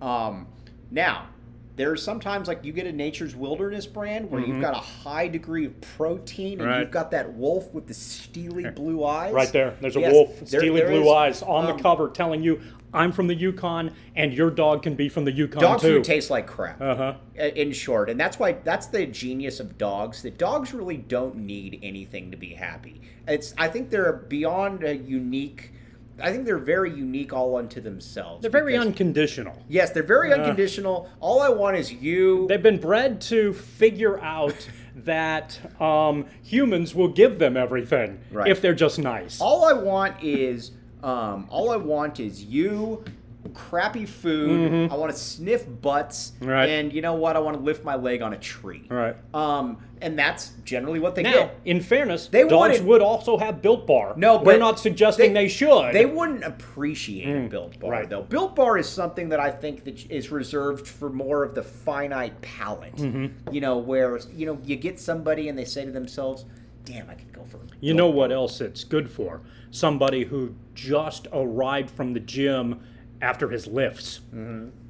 Um, 0.00 0.48
now, 0.90 1.28
there 1.76 1.90
are 1.92 1.96
sometimes 1.96 2.48
like 2.48 2.64
you 2.64 2.72
get 2.72 2.86
a 2.86 2.92
Nature's 2.92 3.36
Wilderness 3.36 3.86
brand 3.86 4.30
where 4.30 4.40
you've 4.40 4.60
got 4.62 4.74
a 4.74 4.78
high 4.80 5.28
degree 5.28 5.66
of 5.66 5.78
protein 5.80 6.52
and 6.52 6.60
Mm-hmm. 6.62 6.68
Right. 6.70 6.80
you've 6.80 6.90
got 6.90 7.10
that 7.10 7.32
wolf 7.34 7.72
with 7.74 7.86
the 7.86 7.94
steely 7.94 8.68
blue 8.70 9.04
eyes. 9.04 9.32
Right 9.32 9.52
there. 9.52 9.74
There's 9.80 9.96
a 9.96 10.00
Yes, 10.00 10.12
wolf, 10.12 10.38
there- 10.40 10.60
steely 10.60 10.80
there 10.80 10.88
blue 10.90 11.02
is. 11.04 11.10
eyes 11.12 11.42
on 11.42 11.66
Um, 11.66 11.76
the 11.76 11.82
cover 11.82 12.08
telling 12.08 12.42
you, 12.42 12.60
I'm 12.94 13.12
from 13.12 13.26
the 13.26 13.34
Yukon 13.34 13.92
and 14.14 14.32
your 14.32 14.50
dog 14.50 14.82
can 14.82 14.94
be 14.94 15.10
from 15.10 15.26
the 15.26 15.32
Yukon 15.32 15.60
Dog 15.60 15.80
too. 15.80 15.96
food 15.96 16.04
tastes 16.04 16.30
like 16.30 16.46
crap. 16.46 16.80
uh-huh. 16.80 17.14
in 17.34 17.72
short 17.72 18.08
and 18.08 18.18
that's 18.18 18.38
why 18.38 18.52
that's 18.64 18.86
the 18.86 19.04
genius 19.06 19.60
of 19.60 19.76
dogs 19.76 20.22
that 20.22 20.38
dogs 20.38 20.72
really 20.72 20.96
don't 20.96 21.36
need 21.36 21.78
anything 21.82 22.30
to 22.30 22.36
be 22.38 22.54
happy 22.54 23.02
it's 23.28 23.52
i 23.58 23.68
think 23.68 23.90
they're 23.90 24.14
beyond 24.14 24.82
a 24.82 24.96
unique 24.96 25.72
i 26.20 26.30
think 26.32 26.44
they're 26.44 26.58
very 26.58 26.90
unique 26.90 27.32
all 27.32 27.56
unto 27.56 27.80
themselves 27.80 28.42
They're 28.42 28.50
very 28.50 28.72
because- 28.72 28.86
unconditional. 28.86 29.56
yes 29.68 29.90
they're 29.90 30.02
very 30.02 30.32
unconditional 30.32 31.08
all 31.20 31.40
i 31.40 31.48
want 31.48 31.76
is 31.76 31.92
you 31.92 32.46
They've 32.48 32.62
been 32.62 32.80
bred 32.80 33.20
to 33.22 33.52
figure 33.52 34.18
out 34.20 34.54
that 35.04 35.58
um, 35.80 36.26
humans 36.42 36.94
will 36.94 37.08
give 37.08 37.38
them 37.38 37.56
everything 37.56 38.18
Right. 38.32 38.48
if 38.48 38.60
they're 38.62 38.74
just 38.74 38.98
nice. 38.98 39.40
all 39.40 39.64
i 39.64 39.72
want 39.72 40.22
is 40.22 40.72
um, 41.02 41.46
all 41.50 41.70
i 41.70 41.76
want 41.76 42.18
is 42.20 42.44
you 42.44 43.04
crappy 43.48 44.04
food 44.06 44.90
i 44.90 44.96
want 44.96 45.10
to 45.12 45.16
sniff 45.18 45.64
butts 45.82 46.32
Mm-hmm. 46.40 46.46
Right. 46.48 46.68
and 46.68 46.92
you 46.92 47.02
know 47.02 47.14
what 47.14 47.36
i 47.36 47.38
want 47.38 47.56
to 47.56 47.62
lift 47.62 47.84
my 47.84 47.94
leg 47.96 48.22
on 48.22 48.32
a 48.32 48.38
tree 48.38 48.86
Right. 48.90 49.16
um, 49.34 49.78
and 50.02 50.18
that's 50.18 50.50
generally 50.64 50.98
what 51.00 51.14
they 51.14 51.22
Now, 51.22 51.32
get 51.32 51.60
in 51.64 51.80
fairness, 51.80 52.26
They 52.28 52.42
dogs 52.42 52.52
wanted- 52.52 52.84
would 52.84 53.00
also 53.00 53.38
have 53.38 53.62
Built 53.62 53.86
Bar. 53.86 54.12
No, 54.18 54.36
but 54.36 54.44
we're 54.46 54.58
not 54.58 54.78
suggesting 54.78 55.32
they, 55.32 55.48
should. 55.48 55.94
They 55.94 56.04
wouldn't 56.04 56.44
appreciate 56.44 57.34
a 57.34 57.48
Built 57.48 57.80
Bar, 57.80 57.88
Mm, 57.90 57.92
right. 57.94 58.10
though. 58.10 58.20
Built 58.22 58.54
Bar 58.54 58.76
is 58.76 58.86
something 58.86 59.30
that 59.30 59.40
I 59.40 59.50
think 59.50 59.84
that 59.84 60.10
is 60.10 60.30
reserved 60.30 60.86
for 60.86 61.08
more 61.08 61.42
of 61.42 61.54
the 61.54 61.62
finite 61.62 62.38
palate. 62.42 62.96
Mm-hmm. 62.96 63.54
You 63.54 63.60
know, 63.62 63.78
where 63.78 64.18
you 64.34 64.44
know 64.44 64.58
you 64.64 64.76
get 64.76 65.00
somebody 65.00 65.48
and 65.48 65.58
they 65.58 65.64
say 65.64 65.86
to 65.86 65.90
themselves, 65.90 66.44
"Damn, 66.84 67.08
I 67.08 67.14
could 67.14 67.32
go 67.32 67.44
for." 67.44 67.56
a 67.56 67.60
You 67.80 67.94
know 67.94 68.08
Bar." 68.08 68.16
what 68.18 68.32
else 68.32 68.60
it's 68.60 68.84
good 68.84 69.10
for? 69.10 69.40
Somebody 69.70 70.24
who 70.24 70.54
just 70.74 71.26
arrived 71.32 71.88
from 71.88 72.12
the 72.12 72.20
gym 72.20 72.80
after 73.22 73.48
his 73.48 73.66
lifts. 73.66 74.20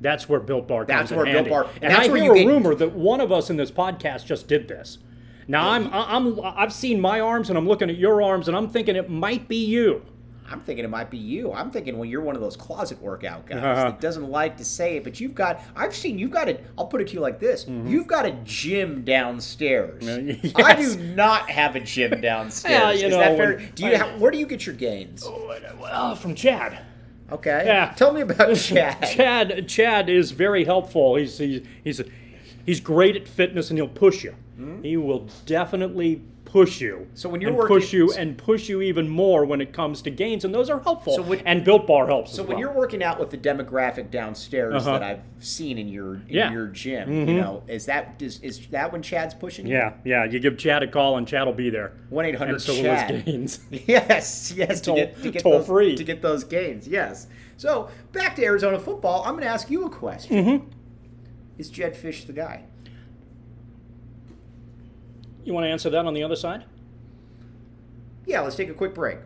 That's 0.00 0.28
where 0.28 0.40
Built 0.40 0.66
Bar 0.68 0.84
comes 0.86 0.90
Mm-hmm. 0.90 0.98
That's 1.00 1.10
in 1.12 1.16
where 1.16 1.26
Built 1.26 1.36
handy. 1.36 1.50
Bar- 1.50 1.66
And 1.82 1.92
that's 1.94 2.08
I 2.08 2.12
where 2.12 2.22
hear 2.22 2.34
you 2.34 2.40
a 2.40 2.44
get- 2.44 2.46
rumor 2.46 2.74
that 2.74 2.92
one 2.92 3.20
of 3.20 3.30
us 3.32 3.50
in 3.50 3.56
this 3.56 3.70
podcast 3.70 4.26
just 4.26 4.48
did 4.48 4.68
this. 4.68 4.98
Now 5.48 5.70
I'm 5.70 5.88
I'm 5.92 6.40
I've 6.42 6.72
seen 6.72 7.00
my 7.00 7.20
arms 7.20 7.50
and 7.50 7.56
I'm 7.58 7.68
looking 7.68 7.88
at 7.88 7.96
your 7.96 8.20
arms 8.20 8.48
and 8.48 8.56
I'm 8.56 8.68
thinking 8.68 8.96
it 8.96 9.08
might 9.08 9.46
be 9.46 9.64
you. 9.64 10.02
I'm 10.48 10.60
thinking 10.60 10.84
it 10.84 10.88
might 10.88 11.10
be 11.10 11.18
you. 11.18 11.52
I'm 11.52 11.72
thinking 11.72 11.98
when 11.98 12.08
you're 12.08 12.20
one 12.20 12.36
of 12.36 12.40
those 12.40 12.56
closet 12.56 13.00
workout 13.02 13.46
guys 13.46 13.58
Uh-huh. 13.58 13.74
that 13.90 14.00
doesn't 14.00 14.28
like 14.30 14.56
to 14.58 14.64
say 14.64 14.96
it, 14.96 15.02
but 15.04 15.18
you've 15.20 15.34
got. 15.34 15.60
I've 15.76 15.94
seen 15.94 16.18
you've 16.20 16.30
got 16.32 16.48
it. 16.48 16.64
I'll 16.78 16.86
put 16.86 17.00
it 17.00 17.08
to 17.08 17.14
you 17.14 17.20
like 17.20 17.38
this: 17.40 17.64
you've 17.68 18.06
got 18.08 18.26
a 18.26 18.32
gym 18.44 19.04
downstairs. 19.04 20.02
Mm-hmm. 20.06 20.56
I 20.56 20.74
do 20.74 20.96
not 21.14 21.48
have 21.50 21.76
a 21.76 21.80
gym 21.80 22.20
downstairs. 22.20 22.72
Yeah, 22.80 22.90
you 22.92 23.06
Is 23.06 23.12
know, 23.12 23.18
that 23.18 23.36
fair? 23.36 23.56
when- 23.56 23.70
Do 23.76 23.86
you? 23.86 23.96
Have, 23.96 24.20
where 24.20 24.30
do 24.32 24.38
you 24.38 24.46
get 24.46 24.66
your 24.66 24.74
gains? 24.74 25.24
Well, 25.24 26.16
from 26.16 26.34
Chad. 26.34 26.78
Okay. 27.32 27.62
Yeah. 27.66 27.92
Tell 27.96 28.12
me 28.12 28.20
about 28.20 28.56
Chad. 28.56 29.02
Chad 29.08 29.68
Chad 29.68 30.08
is 30.08 30.30
very 30.30 30.64
helpful. 30.64 31.16
He's 31.16 31.38
he's 31.38 31.66
he's 31.82 32.00
he's 32.64 32.80
great 32.80 33.16
at 33.16 33.26
fitness 33.26 33.70
and 33.70 33.78
he'll 33.78 33.88
push 33.88 34.24
you. 34.24 34.34
Hmm? 34.56 34.82
He 34.82 34.96
will 34.96 35.28
definitely 35.44 36.22
push 36.46 36.80
you. 36.80 37.06
So 37.12 37.28
when 37.28 37.42
you're 37.42 37.50
and 37.50 37.58
working- 37.58 37.76
push 37.76 37.92
you 37.92 38.10
and 38.14 38.38
push 38.38 38.68
you 38.70 38.80
even 38.80 39.06
more 39.08 39.44
when 39.44 39.60
it 39.60 39.72
comes 39.74 40.00
to 40.02 40.10
gains, 40.10 40.44
and 40.46 40.54
those 40.54 40.70
are 40.70 40.80
helpful. 40.80 41.14
So 41.14 41.22
when- 41.22 41.40
and 41.46 41.62
Built 41.62 41.86
Bar 41.86 42.06
helps. 42.06 42.32
So 42.32 42.42
when 42.42 42.56
you're 42.56 42.72
working 42.72 43.02
out 43.02 43.20
with 43.20 43.28
the 43.30 43.36
demographic 43.36 44.10
downstairs 44.10 44.86
Uh-huh. 44.86 44.98
that 44.98 45.02
I've 45.02 45.20
seen 45.44 45.76
in 45.76 45.88
your 45.88 46.14
in 46.14 46.22
Yeah. 46.28 46.44
Mm-hmm. 46.46 46.54
your 46.54 46.66
gym, 46.68 47.28
you 47.28 47.34
know, 47.34 47.62
is 47.68 47.84
that 47.86 48.14
is, 48.22 48.40
is 48.42 48.66
that 48.68 48.90
when 48.92 49.02
Chad's 49.02 49.34
pushing 49.34 49.66
you? 49.66 49.74
yeah, 49.74 49.92
yeah, 50.04 50.24
you 50.24 50.38
give 50.40 50.56
Chad 50.56 50.82
a 50.82 50.86
call 50.88 51.18
and 51.18 51.28
Chad 51.28 51.44
will 51.44 51.52
be 51.52 51.68
there. 51.68 51.92
One 52.08 52.24
eight 52.24 52.36
hundred 52.36 52.60
Chad. 52.60 53.24
gains. 53.26 53.60
Yes, 53.86 54.52
yes, 54.56 54.80
to 54.80 54.84
Toll- 54.86 54.96
get 54.96 55.22
to 55.22 55.30
get 55.30 55.42
toll 55.42 55.52
those, 55.58 55.66
free. 55.66 55.96
to 55.96 56.04
get 56.04 56.22
those 56.22 56.44
gains. 56.44 56.88
Yes. 56.88 57.26
So 57.58 57.88
back 58.12 58.36
to 58.36 58.44
Arizona 58.44 58.78
football. 58.78 59.22
I'm 59.24 59.32
going 59.32 59.44
to 59.44 59.50
ask 59.50 59.70
you 59.70 59.84
a 59.84 59.90
question. 59.90 60.44
Mm-hmm. 60.44 60.66
Is 61.58 61.70
Jedd 61.70 61.94
Fisch 61.94 62.26
the 62.26 62.32
guy? 62.32 62.64
You 65.46 65.54
want 65.54 65.64
to 65.64 65.70
answer 65.70 65.88
that 65.90 66.04
on 66.04 66.12
the 66.12 66.22
other 66.24 66.36
side? 66.36 66.64
Yeah. 68.26 68.40
Let's 68.40 68.56
take 68.56 68.68
a 68.68 68.74
quick 68.74 68.94
break. 68.94 69.18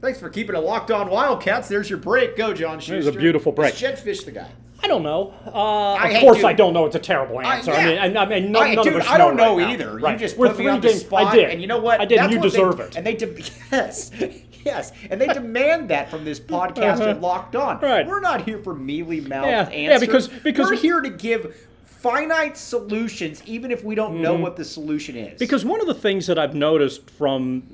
Thanks 0.00 0.18
for 0.18 0.30
keeping 0.30 0.56
it 0.56 0.60
locked 0.60 0.90
on 0.90 1.10
Wildcats. 1.10 1.68
There's 1.68 1.90
your 1.90 1.98
break. 1.98 2.36
Go, 2.36 2.54
John 2.54 2.78
Schuster. 2.80 2.96
was 2.96 3.06
a 3.08 3.12
beautiful 3.12 3.52
break. 3.52 3.74
Is 3.74 3.80
Jedd 3.80 3.98
Fisch 3.98 4.24
the 4.24 4.30
guy? 4.30 4.48
I 4.82 4.86
don't 4.86 5.02
know. 5.02 5.34
Uh, 5.44 5.94
I 5.94 6.08
of 6.10 6.20
course, 6.20 6.38
to- 6.40 6.46
I 6.46 6.52
don't 6.52 6.72
know. 6.72 6.86
It's 6.86 6.94
a 6.94 7.00
terrible 7.00 7.38
I- 7.38 7.56
answer. 7.56 7.72
yeah. 7.72 8.00
I 8.02 8.08
mean, 8.08 8.16
I, 8.16 8.22
I 8.22 8.28
mean, 8.28 8.52
none, 8.52 8.62
I, 8.62 8.74
none 8.76 8.84
dude, 8.84 8.94
of 8.94 9.00
us 9.02 9.08
I 9.08 9.18
don't 9.18 9.36
know, 9.36 9.58
right 9.58 9.66
now. 9.66 9.72
either. 9.72 9.98
Right. 9.98 10.12
You 10.12 10.18
just 10.20 10.38
We're 10.38 10.48
put 10.48 10.58
me 10.60 10.68
on 10.68 10.80
the 10.80 10.90
spot, 10.90 11.24
I 11.24 11.34
did. 11.34 11.50
and 11.50 11.60
you 11.60 11.66
know 11.66 11.80
what? 11.80 12.00
I 12.00 12.04
did. 12.04 12.18
That's 12.20 12.32
you 12.32 12.38
what 12.38 12.44
they- 12.44 12.58
deserve 12.58 12.80
it. 12.80 12.96
And 12.96 13.04
they, 13.04 13.14
de- 13.16 13.42
yes, 13.72 14.12
yes, 14.64 14.92
and 15.10 15.20
they 15.20 15.26
demand 15.26 15.90
that 15.90 16.08
from 16.10 16.24
this 16.24 16.38
podcast 16.38 17.00
at 17.00 17.20
Locked 17.20 17.56
On. 17.56 17.76
Uh-huh. 17.76 17.84
Right. 17.86 18.06
We're 18.06 18.20
not 18.20 18.42
here 18.42 18.58
for 18.62 18.72
mealy 18.72 19.20
mouthed 19.20 19.48
Yeah, 19.48 19.62
answers. 19.62 19.74
yeah, 19.82 19.98
because- 19.98 20.28
because- 20.28 20.70
we're 20.70 20.76
here 20.76 21.00
to 21.00 21.10
give 21.10 21.56
finite 21.98 22.56
solutions, 22.56 23.42
even 23.44 23.70
if 23.70 23.82
we 23.82 23.94
don't 23.94 24.22
know 24.22 24.34
what 24.34 24.56
the 24.56 24.64
solution 24.64 25.16
is. 25.16 25.28
Mm-hmm. 25.28 25.38
Because 25.38 25.64
one 25.64 25.80
of 25.80 25.86
the 25.86 25.94
things 25.94 26.26
that 26.26 26.38
I've 26.38 26.54
noticed 26.54 27.10
from 27.10 27.64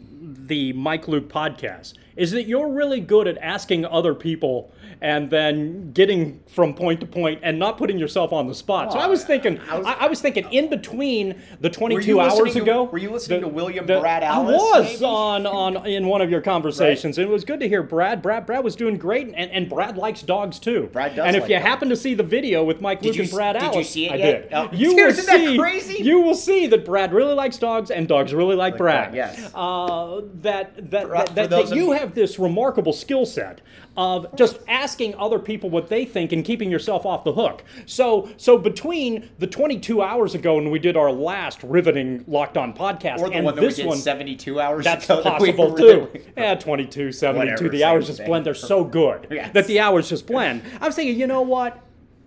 the 0.47 0.73
Mike 0.73 1.09
Luke 1.09 1.28
podcast 1.28 1.95
is 2.16 2.30
that 2.33 2.44
you're 2.44 2.68
really 2.68 3.00
good 3.00 3.26
at 3.26 3.37
asking 3.38 3.85
other 3.85 4.14
people 4.14 4.73
and 5.00 5.28
then 5.30 5.92
getting 5.92 6.40
from 6.47 6.73
point 6.75 7.00
to 7.00 7.06
point 7.06 7.40
and 7.42 7.59
not 7.59 7.76
putting 7.76 7.99
yourself 7.99 8.33
on 8.33 8.47
the 8.47 8.54
spot. 8.54 8.92
so 8.92 8.99
I 8.99 9.06
was 9.06 9.25
thinking, 9.25 9.59
I 9.68 9.75
I 9.75 9.76
was, 9.78 9.87
was- 9.87 9.97
I, 10.00 10.06
was 10.06 10.21
thinking 10.21 10.44
in 10.52 10.71
between 10.71 11.42
the 11.61 11.68
22 11.68 12.06
you 12.06 12.16
listening 12.18 12.40
hours 12.40 12.52
to- 12.54 12.62
ago. 12.62 12.85
were 12.85 12.99
you 12.99 13.11
listening 13.11 13.40
the- 13.40 13.49
to 13.49 13.52
William 13.52 13.87
the- 13.87 13.99
Brad 14.00 14.23
I 14.23 14.38
was 14.38 14.92
maybe? 14.92 15.04
on 15.04 15.47
on 15.47 15.87
in 15.87 16.06
one 16.06 16.21
of 16.23 16.30
your 16.30 16.40
conversations, 16.40 17.18
and 17.18 17.28
it 17.28 17.30
was 17.30 17.44
good 17.44 17.61
to 17.61 17.68
hear 17.68 17.83
Brad. 17.83 18.23
Brad 18.23 18.47
Brad 18.47 18.62
was 18.62 18.76
doing 18.76 18.97
great, 18.97 19.26
and, 19.35 19.50
and 19.50 19.68
Brad 19.68 19.97
likes 19.99 20.23
dogs 20.23 20.59
too. 20.61 20.88
Brad 20.92 21.16
does 21.16 21.26
And 21.26 21.35
if 21.37 21.42
like 21.42 21.50
you 21.50 21.56
dogs. 21.56 21.66
happen 21.66 21.88
to 21.88 21.97
see 21.97 22.14
the 22.14 22.23
video 22.23 22.62
with 22.64 22.80
Mike 22.80 23.00
Did 23.00 23.09
Luke 23.09 23.16
you 23.16 23.23
and 23.25 23.33
Brad 23.33 23.59
did 23.59 23.75
you 23.75 23.85
see 23.85 24.06
it 24.06 24.12
I 24.12 24.16
yet? 24.16 24.42
did. 24.49 24.52
Oh, 24.54 24.68
you 24.73 24.90
dude, 24.90 24.97
will 24.97 25.06
isn't 25.09 25.26
that 25.26 25.40
see. 25.40 25.59
crazy? 25.59 26.02
You 26.02 26.21
will 26.21 26.35
see 26.37 26.68
that 26.68 26.85
Brad 26.85 27.12
really 27.12 27.35
likes 27.35 27.59
dogs, 27.59 27.90
and 27.90 28.06
dogs 28.06 28.33
really 28.33 28.54
like 28.56 28.76
Brad. 28.78 29.11
Brad, 29.12 29.14
yes. 29.14 29.50
Uh, 29.54 30.21
that 30.42 30.90
that, 30.90 31.11
that, 31.11 31.35
that, 31.35 31.50
that 31.50 31.75
you 31.75 31.92
you- 31.92 32.03
have 32.04 32.14
this 32.14 32.38
remarkable 32.38 32.92
skill 32.92 33.26
set 33.26 33.61
of 33.96 34.34
just 34.37 34.58
asking 34.68 35.14
other 35.16 35.38
people 35.38 35.70
what 35.70 35.88
they 35.88 36.04
think 36.04 36.32
and 36.32 36.44
keeping 36.44 36.70
yourself 36.70 37.06
off 37.06 37.25
the 37.25 37.32
hook. 37.32 37.64
So 37.87 38.28
so 38.37 38.58
between 38.58 39.30
the 39.38 39.46
22 39.46 40.02
hours 40.02 40.34
ago 40.34 40.56
when 40.56 40.70
we 40.70 40.78
did 40.78 40.96
our 40.96 41.11
last 41.12 41.62
riveting 41.62 42.25
Locked 42.26 42.56
On 42.56 42.73
podcast 42.75 43.20
or 43.20 43.28
the 43.30 43.37
and 43.37 43.44
one 43.44 43.54
that 43.54 43.61
we 43.62 43.68
this 43.68 43.76
did 43.76 43.87
one 43.87 43.96
72 43.99 44.61
hours 44.61 44.84
that's 44.84 45.04
ago. 45.06 45.23
that 45.23 45.38
possible 45.38 45.75
too. 45.76 46.08
Yeah, 46.37 46.54
22, 46.56 47.12
72. 47.12 47.38
Whatever, 47.52 47.68
the 47.68 47.84
hours 47.84 48.06
just 48.08 48.25
blend. 48.25 48.44
They're 48.46 48.54
so 48.54 48.84
good 48.84 49.28
Yes. 49.30 49.52
that 49.54 49.66
the 49.66 49.80
hours 49.80 50.08
just 50.08 50.26
blend. 50.26 50.62
I 50.80 50.87
was 50.87 50.94
thinking, 50.96 51.18
you 51.18 51.26
know 51.26 51.42
what? 51.42 51.80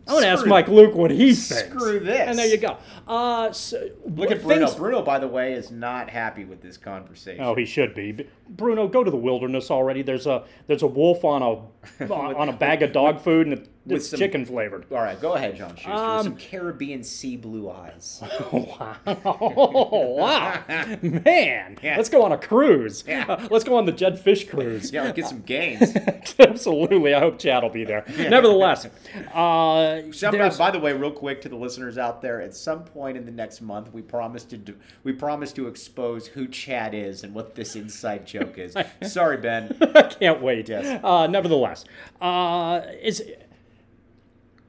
I 0.08 0.14
want 0.14 0.24
to 0.24 0.30
ask 0.30 0.46
Mike 0.46 0.68
Luke 0.68 0.96
what 0.96 1.12
he 1.12 1.34
thinks. 1.34 1.70
Screw 1.70 2.00
this. 2.00 2.20
And 2.20 2.38
there 2.38 2.48
you 2.48 2.58
go. 2.58 2.78
Uh, 3.08 3.52
so, 3.52 3.90
Look 4.06 4.32
at 4.32 4.42
Bruno. 4.42 4.74
Bruno, 4.74 5.02
by 5.02 5.20
the 5.20 5.28
way, 5.28 5.54
is 5.54 5.72
not 5.72 6.10
happy 6.10 6.46
with 6.46 6.62
this 6.62 6.78
conversation. 6.78 7.44
Oh, 7.44 7.56
he 7.56 7.66
should 7.66 7.94
be. 7.94 8.28
Bruno, 8.50 8.88
go 8.88 9.04
to 9.04 9.12
the 9.12 9.18
wilderness 9.18 9.70
already. 9.70 10.02
There's 10.02 10.28
a 10.28 10.46
there's 10.68 10.84
a 10.84 10.88
wolf 10.88 11.26
on 11.26 11.42
a 11.42 12.14
on 12.14 12.50
a 12.50 12.54
bag 12.54 12.84
of 12.84 12.92
dog 12.92 13.20
food, 13.22 13.48
and 13.48 13.60
it, 13.60 13.70
with 13.88 14.06
some 14.06 14.20
chicken 14.20 14.46
flavored. 14.46 14.86
All 14.92 14.98
right, 14.98 15.20
go 15.20 15.34
ahead, 15.34 15.56
John 15.56 15.76
Schuster. 15.76 15.92
Um, 15.92 16.18
with 16.18 16.24
some 16.26 16.36
Caribbean 16.38 17.04
sea 17.04 17.38
blue 17.38 17.70
eyes. 17.70 18.22
wow. 18.52 18.98
wow. 19.06 20.64
Man. 21.02 21.78
Yeah. 21.82 21.98
Let's 21.98 22.10
go 22.10 22.24
on 22.24 22.32
a 22.32 22.38
cruise. 22.38 23.04
Yeah. 23.08 23.26
Uh, 23.28 23.48
let's 23.50 23.64
go 23.64 23.76
on 23.76 23.86
the 23.86 23.92
Jedd 23.92 24.24
Fisch 24.24 24.50
cruise. 24.50 24.92
yeah, 24.92 25.12
get 25.12 25.28
some 25.28 25.42
gains. 25.42 25.96
Absolutely. 26.40 27.14
I 27.14 27.20
hope 27.20 27.40
Chad 27.40 27.64
will 27.64 27.70
be 27.70 27.84
there. 27.84 28.04
Nevertheless, 28.18 28.88
uh, 29.34 30.02
Some, 30.12 30.38
by 30.58 30.72
the 30.72 30.80
way, 30.80 30.94
real 30.94 31.12
quick 31.12 31.42
to 31.42 31.50
the 31.50 31.56
listeners 31.56 31.98
out 31.98 32.22
there, 32.22 32.42
at 32.42 32.56
some 32.56 32.84
point 32.84 33.18
in 33.18 33.26
the 33.26 33.32
next 33.32 33.62
month, 33.62 33.94
we 33.94 34.02
promise 34.02 34.44
to 34.46 34.58
do, 34.58 34.76
we 35.04 35.14
promise 35.14 35.52
to 35.54 35.68
expose 35.68 36.28
who 36.28 36.48
Chad 36.48 36.94
is 36.94 37.24
and 37.24 37.34
what 37.34 37.56
this 37.56 37.76
inside 37.76 38.26
joke 38.26 38.58
is. 38.58 38.76
Sorry, 39.04 39.38
Ben. 39.38 39.76
I 39.82 40.04
can't 40.04 40.42
wait. 40.42 40.70
Yes. 40.70 41.02
Uh, 41.04 41.28
nevertheless, 41.28 41.86
uh, 42.22 42.82
is 43.02 43.24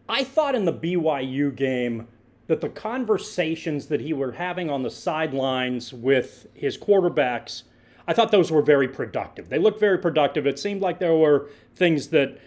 I 0.08 0.24
thought 0.24 0.54
in 0.54 0.64
the 0.64 0.72
BYU 0.72 1.54
game 1.54 2.08
that 2.46 2.60
the 2.60 2.68
conversations 2.70 3.86
that 3.86 4.00
he 4.00 4.12
were 4.12 4.32
having 4.32 4.70
on 4.70 4.82
the 4.82 4.90
sidelines 4.90 5.92
with 5.92 6.46
his 6.54 6.78
quarterbacks, 6.78 7.64
I 8.06 8.14
thought 8.14 8.32
those 8.32 8.50
were 8.50 8.62
very 8.62 8.88
productive. 8.88 9.50
They 9.50 9.58
looked 9.58 9.80
very 9.80 9.98
productive. 9.98 10.46
It 10.46 10.58
seemed 10.58 10.80
like 10.80 10.98
there 10.98 11.14
were 11.14 11.50
things 11.76 12.08
that 12.08 12.38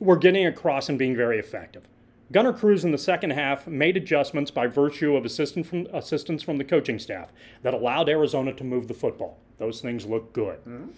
were 0.00 0.16
getting 0.16 0.46
across 0.46 0.88
and 0.88 0.98
being 0.98 1.16
very 1.16 1.38
effective. 1.38 1.88
Gunner 2.32 2.52
Cruz 2.52 2.84
in 2.84 2.92
the 2.92 2.98
second 2.98 3.30
half 3.30 3.66
made 3.66 3.96
adjustments 3.96 4.50
by 4.50 4.66
virtue 4.66 5.16
of 5.16 5.24
assistant 5.24 5.66
from, 5.66 5.86
assistance 5.92 6.42
from 6.42 6.56
the 6.56 6.64
coaching 6.64 6.98
staff 6.98 7.32
that 7.62 7.74
allowed 7.74 8.08
Arizona 8.08 8.52
to 8.54 8.64
move 8.64 8.88
the 8.88 8.94
football. 8.94 9.38
Those 9.58 9.80
things 9.80 10.06
look 10.06 10.32
good. 10.32 10.58
Mm-hmm. 10.60 10.90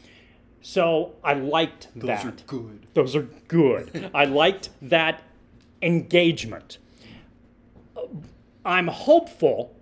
So 0.62 1.14
I 1.22 1.34
liked 1.34 1.88
that. 1.96 2.22
Those 2.22 2.32
are 2.32 2.36
good. 2.46 2.86
Those 2.94 3.16
are 3.16 3.28
good. 3.48 4.10
I 4.14 4.24
liked 4.24 4.70
that 4.82 5.22
engagement. 5.82 6.78
I'm 8.64 8.88
hopeful 8.88 9.74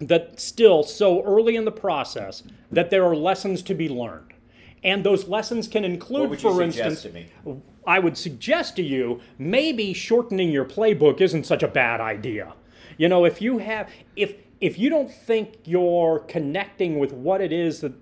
that 0.00 0.40
still 0.40 0.82
so 0.82 1.22
early 1.22 1.56
in 1.56 1.64
the 1.64 1.72
process 1.72 2.42
that 2.70 2.90
there 2.90 3.04
are 3.04 3.14
lessons 3.14 3.62
to 3.62 3.74
be 3.74 3.88
learned. 3.88 4.32
And 4.82 5.04
those 5.04 5.28
lessons 5.28 5.66
can 5.68 5.84
include, 5.84 6.22
What 6.22 6.30
would 6.30 6.42
you 6.42 6.52
for 6.52 6.62
instance? 6.62 7.06
I 7.86 7.98
would 7.98 8.16
suggest 8.16 8.76
to 8.76 8.82
you 8.82 9.20
maybe 9.38 9.92
shortening 9.92 10.50
your 10.50 10.64
playbook 10.64 11.20
isn't 11.20 11.44
such 11.44 11.62
a 11.62 11.68
bad 11.68 12.00
idea. 12.00 12.54
You 12.96 13.08
know, 13.08 13.24
if 13.24 13.42
you 13.42 13.58
have 13.58 13.90
if 14.16 14.34
if 14.60 14.78
you 14.78 14.88
don't 14.88 15.10
think 15.10 15.58
you're 15.64 16.20
connecting 16.20 16.98
with 16.98 17.12
what 17.12 17.40
it 17.40 17.52
is 17.52 17.80
that 17.80 17.92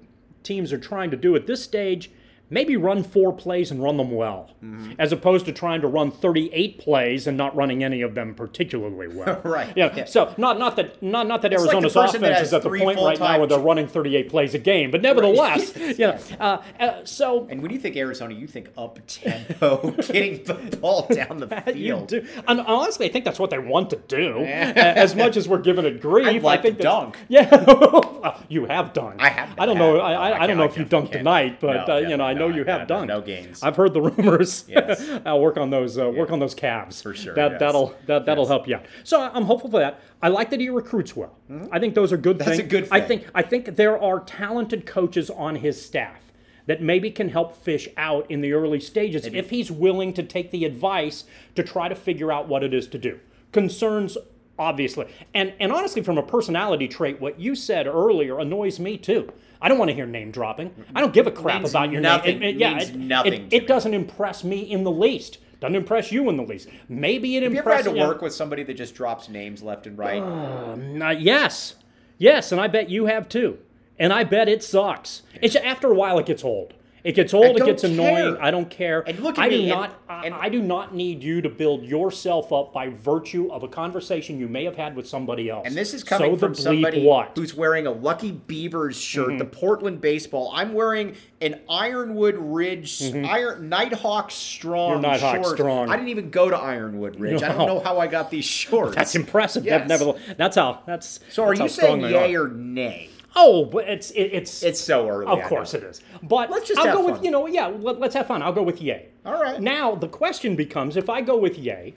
teams 0.43 0.73
are 0.73 0.79
trying 0.79 1.11
to 1.11 1.17
do 1.17 1.35
at 1.35 1.47
this 1.47 1.63
stage, 1.63 2.11
maybe 2.53 2.77
run 2.77 3.03
four 3.03 3.33
plays 3.33 3.71
and 3.71 3.83
run 3.83 3.97
them 3.97 4.11
well, 4.13 4.51
Mm-hmm. 4.63 4.93
as 5.01 5.11
opposed 5.11 5.47
to 5.47 5.53
trying 5.53 5.81
to 5.81 5.89
run 5.89 6.13
38 6.13 6.79
plays 6.79 7.27
and 7.27 7.37
not 7.37 7.57
running 7.57 7.83
any 7.83 8.01
of 8.03 8.15
them 8.15 8.33
particularly 8.35 9.09
well. 9.17 9.41
Right. 9.45 9.73
Yeah. 9.77 9.93
Yeah. 9.97 10.05
So 10.05 10.33
not 10.37 10.59
not 10.59 10.77
that 10.77 11.03
not 11.03 11.27
not 11.27 11.43
that 11.43 11.51
like 11.51 11.59
the 11.59 11.65
Arizona's 11.67 11.95
that 11.95 12.09
offense 12.11 12.39
has 12.39 12.47
is 12.49 12.55
at 12.55 12.63
the 12.63 12.69
point 12.71 12.99
right 13.01 13.19
now 13.19 13.39
where 13.39 13.49
they're 13.49 13.59
running 13.59 13.89
38 13.89 14.29
plays 14.31 14.55
a 14.55 14.59
game, 14.59 14.91
but 14.93 15.03
nevertheless, 15.03 15.77
you 15.77 15.97
know, 15.99 16.19
uh, 16.39 16.63
uh, 16.79 17.05
so 17.05 17.49
And 17.51 17.61
when 17.61 17.73
you 17.73 17.79
think 17.81 17.97
Arizona, 17.97 18.35
you 18.35 18.47
think 18.47 18.71
up 18.79 19.01
tempo, 19.09 19.91
getting 20.13 20.45
the 20.45 20.55
ball 20.77 21.07
down 21.11 21.39
the 21.39 21.49
field. 21.73 22.13
And 22.13 22.61
honestly, 22.61 23.07
I 23.07 23.09
think 23.13 23.25
that's 23.25 23.41
what 23.41 23.51
they 23.51 23.59
want 23.59 23.91
to 23.91 23.97
do. 23.97 24.39
As 24.45 25.15
much 25.17 25.37
as 25.37 25.49
we're 25.49 25.59
giving 25.59 25.85
it 25.87 26.01
grief, 26.01 26.27
I'd 26.29 26.43
like 26.43 26.61
I 26.61 26.63
think 26.63 26.77
to 26.77 26.83
dunk. 26.85 27.17
Yeah, 27.29 28.39
you 28.49 28.67
have 28.67 28.93
dunked. 28.93 29.17
I 29.21 29.29
have- 29.31 29.59
I 29.59 29.67
don't 29.67 29.79
know. 29.79 29.95
have. 29.95 30.03
I, 30.03 30.13
I, 30.15 30.31
I 30.31 30.43
I 30.43 30.47
don't 30.47 30.57
know 30.57 30.65
if 30.65 30.77
you 30.79 30.85
dunked 30.85 31.13
tonight, 31.13 31.61
but 31.61 31.89
No, 31.89 31.95
uh, 31.95 31.99
you 31.99 32.17
know, 32.17 32.25
I 32.25 32.33
know 32.33 32.42
no, 32.49 32.55
you 32.57 32.65
have 32.65 32.87
done. 32.87 33.07
no 33.09 33.21
gains. 33.21 33.63
I've 33.63 33.77
heard 33.77 33.93
the 33.95 34.01
rumors. 34.11 34.65
Yes. 34.69 35.03
I'll 35.25 35.41
work 35.41 35.57
on 35.57 35.71
those. 35.71 35.99
Uh, 35.99 36.09
Work 36.11 36.31
on 36.31 36.39
those 36.39 36.55
calves 36.55 37.01
For 37.03 37.15
sure, 37.15 37.35
That 37.35 37.53
yes. 37.53 37.61
that'll 37.61 37.95
that 38.07 38.27
that'll 38.27 38.45
Yes. 38.45 38.49
help 38.51 38.69
you 38.69 38.77
out. 38.77 38.85
So 39.05 39.21
I'm 39.21 39.45
hopeful 39.45 39.71
for 39.71 39.79
that. 39.81 40.01
I 40.23 40.29
like 40.29 40.51
that 40.51 40.61
he 40.61 40.69
recruits 40.69 41.17
well. 41.17 41.37
I 41.71 41.79
think 41.79 41.95
those 41.95 42.13
are 42.13 42.17
good 42.17 42.39
Mm-hmm. 42.39 42.45
That's 42.49 42.59
things. 42.59 42.67
a 42.73 42.77
good 42.77 42.85
Thing. 42.89 42.93
I 42.93 43.01
think 43.01 43.27
I 43.35 43.43
think 43.43 43.77
there 43.77 44.01
are 44.01 44.21
talented 44.21 44.87
coaches 44.87 45.31
on 45.31 45.57
his 45.57 45.81
staff 45.85 46.21
that 46.67 46.81
maybe 46.81 47.11
can 47.11 47.29
help 47.29 47.65
Fisch 47.65 47.89
out 47.97 48.31
in 48.31 48.41
the 48.41 48.53
early 48.53 48.79
stages 48.79 49.27
if 49.27 49.51
he's 49.51 49.71
willing 49.71 50.13
to 50.15 50.23
take 50.23 50.51
the 50.53 50.65
advice 50.65 51.25
to 51.57 51.63
try 51.65 51.89
to 51.89 51.95
figure 51.97 52.31
out 52.31 52.47
what 52.47 52.63
it 52.63 52.73
is 52.73 52.87
to 52.89 52.99
do. 52.99 53.19
Concerns 53.53 54.17
obviously. 54.59 55.07
And 55.35 55.53
and 55.61 55.73
honestly 55.73 56.03
from 56.03 56.19
a 56.19 56.23
personality 56.23 56.87
trait 56.89 57.21
what 57.21 57.41
you 57.41 57.55
said 57.55 57.87
earlier 57.87 58.39
annoys 58.39 58.79
me 58.79 58.97
too. 58.97 59.33
I 59.63 59.69
don't 59.69 59.79
want 59.79 59.91
to 59.91 59.95
hear 59.95 60.07
name 60.07 60.33
dropping. 60.33 60.75
I 60.95 61.01
don't 61.01 61.13
give 61.15 61.27
a 61.29 61.31
crap 61.31 61.61
Means 61.63 61.71
about 61.71 61.93
your 61.93 62.01
nothing- 62.01 62.41
name. 62.41 62.43
It- 62.43 62.55
it- 62.57 62.59
yeah, 62.59 62.75
means 62.75 62.91
it, 62.91 62.97
nothing 62.97 63.33
it, 63.33 63.53
it 63.53 63.67
doesn't 63.69 63.95
impress 63.95 64.43
me 64.43 64.59
in 64.61 64.83
the 64.83 64.91
least. 64.91 65.39
Doesn't 65.61 65.77
impress 65.77 66.11
you 66.11 66.29
in 66.29 66.37
the 66.37 66.43
least. 66.43 66.69
Maybe 66.89 67.37
it 67.37 67.45
Have 67.45 67.53
you 67.53 67.61
ever 67.61 67.71
had 67.71 67.87
impresses 67.87 68.01
to 68.01 68.07
work 68.09 68.21
with 68.21 68.35
somebody 68.35 68.65
that 68.65 68.75
just 68.75 68.97
drops 68.97 69.29
names 69.29 69.63
left 69.63 69.87
and 69.87 69.97
right? 69.97 70.21
uh, 70.21 71.11
yes, 71.11 71.77
yes, 72.19 72.51
and 72.51 72.61
I 72.61 72.67
bet 72.67 72.91
you 72.91 73.07
have 73.07 73.29
too. 73.29 73.59
And 73.97 74.13
I 74.13 74.25
bet 74.25 74.49
it 74.49 74.65
sucks. 74.65 75.23
It's 75.41 75.55
after 75.55 75.89
a 75.89 75.95
while 75.95 76.19
it 76.19 76.27
gets 76.27 76.43
old. 76.43 76.75
It 77.05 77.13
gets 77.17 77.35
old. 77.35 77.57
It 77.59 77.65
gets 77.65 77.83
annoying. 77.85 78.37
I 78.41 78.51
don't 78.51 78.71
care. 78.71 79.01
And 79.09 79.19
look 79.21 79.37
at 79.39 79.45
I 79.45 79.49
do 79.49 79.57
me, 79.57 79.71
and- 79.71 79.81
not. 79.81 79.95
I- 80.09 80.27
and- 80.27 80.35
I 80.35 80.49
do 80.49 80.63
not 80.63 80.95
need 80.95 81.23
you 81.23 81.41
to 81.43 81.49
build 81.49 81.83
yourself 81.85 82.53
up 82.53 82.73
by 82.73 82.89
virtue 82.91 83.51
of 83.51 83.63
a 83.65 83.69
conversation 83.69 84.39
you 84.39 84.47
may 84.47 84.65
have 84.65 84.77
had 84.77 84.95
with 84.95 85.09
somebody 85.09 85.51
else. 85.51 85.67
And 85.67 85.75
this 85.75 85.95
is 85.95 86.05
coming 86.05 86.33
so 86.33 86.37
from 86.37 86.55
somebody 86.55 87.05
what? 87.05 87.31
Mm-hmm. 87.31 87.41
who's 87.41 87.55
wearing 87.55 87.87
a 87.87 87.91
Lucky 87.91 88.31
Beavers 88.31 88.97
shirt, 89.01 89.39
the 89.39 89.45
Portland 89.45 90.01
baseball. 90.01 90.53
I'm 90.55 90.75
wearing 90.75 91.17
an 91.41 91.61
Ironwood 91.69 92.37
Ridge, 92.37 93.03
Iron 93.15 93.69
Nighthawk 93.69 94.31
Strong 94.31 94.93
Mm-hmm. 94.93 95.03
You're 95.03 95.13
Nighthawk 95.13 95.35
shorts. 95.45 95.51
Strong. 95.53 95.91
I 95.91 95.97
didn't 95.97 96.09
even 96.11 96.31
go 96.31 96.51
to 96.51 96.57
Ironwood 96.57 97.19
Ridge. 97.19 97.43
I 97.43 97.49
don't 97.49 97.67
know 97.67 97.81
how 97.81 97.99
I 97.99 98.07
got 98.07 98.31
these 98.31 98.45
shorts. 98.63 98.95
That's 98.95 99.15
impressive. 99.15 99.65
Yes. 99.65 99.89
Nevertheless, 99.89 100.21
that's 100.37 100.57
how. 100.57 100.83
That's 100.87 101.19
So 101.31 101.43
are 101.45 101.57
that's 101.57 101.59
how 101.79 101.95
you 101.95 102.01
saying 102.01 102.13
yay 102.13 102.35
are. 102.37 102.45
or 102.45 102.49
nay? 102.49 103.09
Oh, 103.35 103.65
but 103.65 103.89
it's 103.89 104.11
it, 104.11 104.31
it's 104.33 104.63
It's 104.63 104.81
so 104.81 105.09
early. 105.09 105.27
Of 105.27 105.39
I 105.39 105.49
course 105.49 105.73
know. 105.73 105.81
it 105.81 105.85
is. 105.85 106.01
But 106.23 106.51
Let's 106.51 106.69
just 106.69 106.79
I'll 106.81 106.87
have 106.87 106.97
go 106.97 107.03
fun. 107.05 107.13
with 107.13 107.25
you 107.25 107.31
know 107.31 107.47
yeah. 107.47 107.67
Let, 107.67 108.03
us 108.03 108.15
have 108.15 108.27
fun. 108.27 108.43
I'll 108.43 108.53
go 108.53 108.63
with 108.63 108.81
yay. 108.83 109.09
All 109.25 109.41
right. 109.41 109.61
Now 109.61 109.95
the 109.95 110.09
question 110.09 110.57
becomes: 110.57 110.97
if 110.97 111.09
I 111.09 111.21
go 111.23 111.37
with 111.37 111.59
yay, 111.59 111.95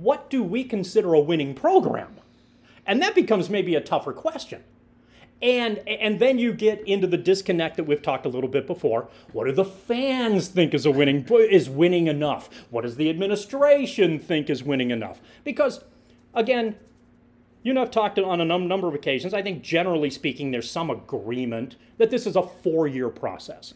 what 0.00 0.30
do 0.30 0.42
we 0.42 0.64
consider 0.64 1.14
a 1.14 1.20
winning 1.20 1.54
program? 1.54 2.16
And 2.86 3.02
that 3.02 3.14
becomes 3.14 3.50
maybe 3.50 3.74
a 3.74 3.80
tougher 3.80 4.12
question. 4.12 4.62
And 5.42 5.78
and 5.86 6.18
then 6.18 6.38
you 6.38 6.54
get 6.54 6.80
into 6.88 7.06
the 7.06 7.18
disconnect 7.18 7.76
that 7.76 7.84
we've 7.84 8.00
talked 8.00 8.24
a 8.24 8.28
little 8.30 8.48
bit 8.48 8.66
before. 8.66 9.08
What 9.32 9.44
do 9.44 9.52
the 9.52 9.64
fans 9.66 10.48
think 10.48 10.72
is 10.72 10.86
a 10.86 10.90
winning 10.90 11.26
is 11.30 11.68
winning 11.68 12.06
enough? 12.06 12.48
What 12.70 12.82
does 12.82 12.96
the 12.96 13.10
administration 13.10 14.18
think 14.18 14.48
is 14.48 14.62
winning 14.62 14.90
enough? 14.90 15.20
Because 15.44 15.84
again, 16.32 16.76
you 17.66 17.72
and 17.72 17.80
I've 17.80 17.90
talked 17.90 18.16
on 18.20 18.40
a 18.40 18.44
num- 18.44 18.68
number 18.68 18.86
of 18.86 18.94
occasions. 18.94 19.34
I 19.34 19.42
think 19.42 19.60
generally 19.60 20.08
speaking, 20.08 20.52
there's 20.52 20.70
some 20.70 20.88
agreement 20.88 21.74
that 21.98 22.10
this 22.10 22.24
is 22.24 22.36
a 22.36 22.42
four 22.42 22.86
year 22.86 23.08
process. 23.08 23.72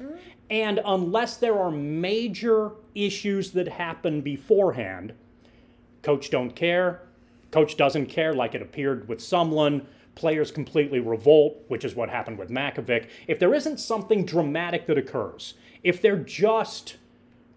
And 0.48 0.78
unless 0.84 1.38
there 1.38 1.58
are 1.58 1.72
major 1.72 2.70
issues 2.94 3.50
that 3.50 3.66
happen 3.66 4.20
beforehand, 4.20 5.12
coach 6.02 6.30
don't 6.30 6.54
care, 6.54 7.02
coach 7.50 7.76
doesn't 7.76 8.06
care, 8.06 8.32
like 8.32 8.54
it 8.54 8.62
appeared 8.62 9.08
with 9.08 9.18
Sumlin. 9.18 9.84
Players 10.14 10.52
completely 10.52 11.00
revolt, 11.00 11.56
which 11.66 11.84
is 11.84 11.96
what 11.96 12.10
happened 12.10 12.38
with 12.38 12.48
Mackovic. 12.48 13.08
If 13.26 13.40
there 13.40 13.54
isn't 13.54 13.80
something 13.80 14.24
dramatic 14.24 14.86
that 14.86 14.98
occurs, 14.98 15.54
if 15.82 16.00
they're 16.00 16.16
just 16.16 16.96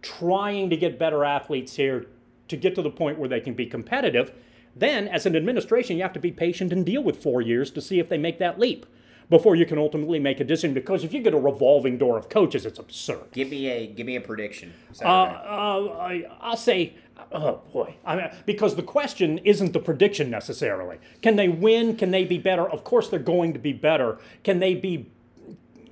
trying 0.02 0.72
to 0.72 0.78
get 0.78 0.98
better 0.98 1.26
athletes 1.26 1.76
here 1.76 2.08
to 2.48 2.58
get 2.58 2.74
to 2.74 2.82
the 2.82 2.90
point 2.90 3.20
where 3.20 3.30
they 3.30 3.40
can 3.40 3.54
be 3.54 3.68
competitive, 3.68 4.32
then 4.76 5.08
as 5.08 5.26
an 5.26 5.36
administration, 5.36 5.98
you 5.98 6.04
have 6.04 6.14
to 6.14 6.20
be 6.20 6.32
patient 6.32 6.72
and 6.72 6.86
deal 6.86 7.04
with 7.04 7.22
four 7.22 7.42
years 7.42 7.72
to 7.72 7.82
see 7.82 8.00
if 8.00 8.10
they 8.10 8.18
make 8.18 8.40
that 8.40 8.60
leap 8.60 8.86
before 9.30 9.56
you 9.56 9.66
can 9.66 9.78
ultimately 9.78 10.20
make 10.20 10.40
a 10.40 10.44
decision. 10.44 10.74
Because 10.74 11.04
if 11.04 11.14
you 11.14 11.22
get 11.22 11.34
a 11.34 11.40
revolving 11.40 11.98
door 11.98 12.18
of 12.18 12.30
coaches, 12.30 12.66
it's 12.66 12.80
absurd. 12.80 13.32
Give 13.32 13.50
me 13.50 13.68
a 13.68 13.88
give 13.88 14.06
me 14.06 14.16
a 14.16 14.22
prediction. 14.22 14.74
Uh, 15.02 15.08
uh, 15.08 15.98
I, 16.00 16.26
I'll 16.40 16.58
say, 16.58 16.96
oh 17.32 17.62
boy, 17.72 17.96
I 18.06 18.16
mean, 18.16 18.30
because 18.46 18.76
the 18.76 18.84
question 18.84 19.40
isn't 19.40 19.74
the 19.74 19.80
prediction 19.80 20.30
necessarily. 20.30 20.98
Can 21.22 21.36
they 21.36 21.50
win? 21.50 21.96
Can 21.96 22.12
they 22.12 22.26
be 22.26 22.38
better? 22.38 22.68
Of 22.68 22.84
course, 22.84 23.10
they're 23.10 23.20
going 23.20 23.54
to 23.54 23.60
be 23.60 23.74
better. 23.74 24.18
Can 24.44 24.60
they 24.60 24.76
be? 24.76 25.10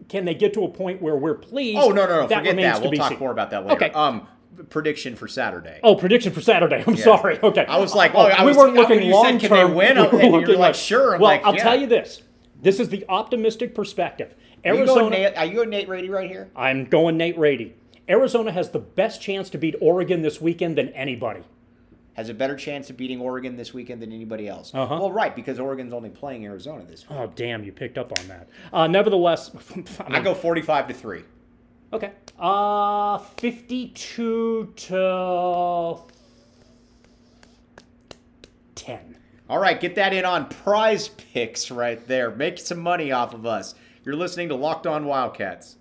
Can 0.10 0.26
they 0.26 0.34
get 0.34 0.54
to 0.56 0.66
a 0.66 0.68
point 0.68 1.02
where 1.02 1.16
we're 1.16 1.36
pleased? 1.36 1.80
oh 1.82 1.90
no 1.90 2.06
no 2.06 2.22
no! 2.22 2.28
Forget 2.28 2.56
that. 2.58 2.82
We'll 2.82 2.92
talk 2.92 3.10
seen. 3.12 3.20
more 3.20 3.32
about 3.32 3.52
that 3.52 3.66
later. 3.66 3.76
Okay. 3.76 3.92
Um, 3.92 4.28
prediction 4.70 5.16
for 5.16 5.28
Saturday. 5.28 5.80
Oh, 5.84 5.96
prediction 5.96 6.32
for 6.34 6.42
Saturday. 6.42 6.84
I'm 6.88 6.98
sorry. 6.98 7.40
Okay. 7.42 7.66
I 7.66 7.78
was 7.78 7.94
like, 7.94 8.14
oh, 8.16 8.20
I 8.20 8.42
we 8.44 8.50
was- 8.50 8.58
weren't 8.58 8.74
looking 8.74 9.04
you 9.04 9.14
long 9.14 9.40
said, 9.40 9.42
"Can 9.42 9.52
they 9.52 9.66
win?" 9.66 9.98
We 9.98 10.22
and 10.22 10.48
you're 10.48 10.58
like, 10.58 10.76
"Sure." 10.76 11.16
I'm 11.16 11.22
well, 11.22 11.32
like, 11.32 11.44
I'll 11.46 11.56
yeah. 11.56 11.64
tell 11.64 11.80
you 11.80 11.88
this. 11.88 12.22
This 12.62 12.80
is 12.80 12.90
the 12.90 13.06
optimistic 13.10 13.74
perspective. 13.74 14.36
Are 14.64 14.74
you, 14.74 14.80
Arizona. 14.82 15.10
Nate, 15.10 15.38
are 15.38 15.46
you 15.46 15.56
going 15.56 15.70
Nate 15.70 15.90
Rady 15.90 16.10
right 16.10 16.30
here? 16.30 16.50
I'm 16.56 16.86
going 16.86 17.18
Nate 17.18 17.38
Rady. 17.38 17.76
Arizona 18.08 18.52
has 18.52 18.70
the 18.70 18.80
best 18.80 19.22
chance 19.22 19.50
to 19.52 19.58
beat 19.58 19.76
Oregon 19.82 20.22
this 20.22 20.40
weekend 20.42 20.78
than 20.78 20.90
anybody. 20.90 21.42
Has 22.14 22.28
a 22.30 22.34
better 22.34 22.58
chance 22.58 22.90
of 22.90 22.98
beating 22.98 23.22
Oregon 23.22 23.56
this 23.56 23.74
weekend 23.74 24.02
than 24.02 24.12
anybody 24.12 24.48
else. 24.48 24.76
Uh-huh. 24.76 24.98
Well, 25.00 25.12
right, 25.12 25.34
because 25.34 25.60
Oregon's 25.60 25.94
only 25.94 26.10
playing 26.10 26.46
Arizona 26.46 26.84
this 26.84 27.10
week. 27.10 27.18
Oh, 27.18 27.32
damn, 27.36 27.64
you 27.64 27.72
picked 27.72 27.98
up 27.98 28.12
on 28.20 28.28
that. 28.28 28.50
Uh, 28.74 28.86
nevertheless, 28.88 29.50
I 30.02 30.18
I 30.18 30.20
go 30.20 30.34
45 30.34 30.90
to 30.90 30.94
3. 30.94 31.24
Okay. 31.94 32.12
Uh, 32.40 33.18
52 33.18 34.74
to 34.76 35.98
10. 38.76 39.18
All 39.50 39.60
right, 39.60 39.80
get 39.80 39.96
that 39.96 40.14
in 40.14 40.24
on 40.24 40.48
PrizePicks 40.48 41.76
right 41.76 42.08
there. 42.08 42.32
Make 42.32 42.58
some 42.58 42.80
money 42.80 43.12
off 43.12 43.34
of 43.34 43.46
us. 43.46 43.76
You're 44.06 44.16
listening 44.16 44.48
to 44.50 44.56
Locked 44.56 44.88
On 44.88 45.06
Wildcats. 45.06 45.76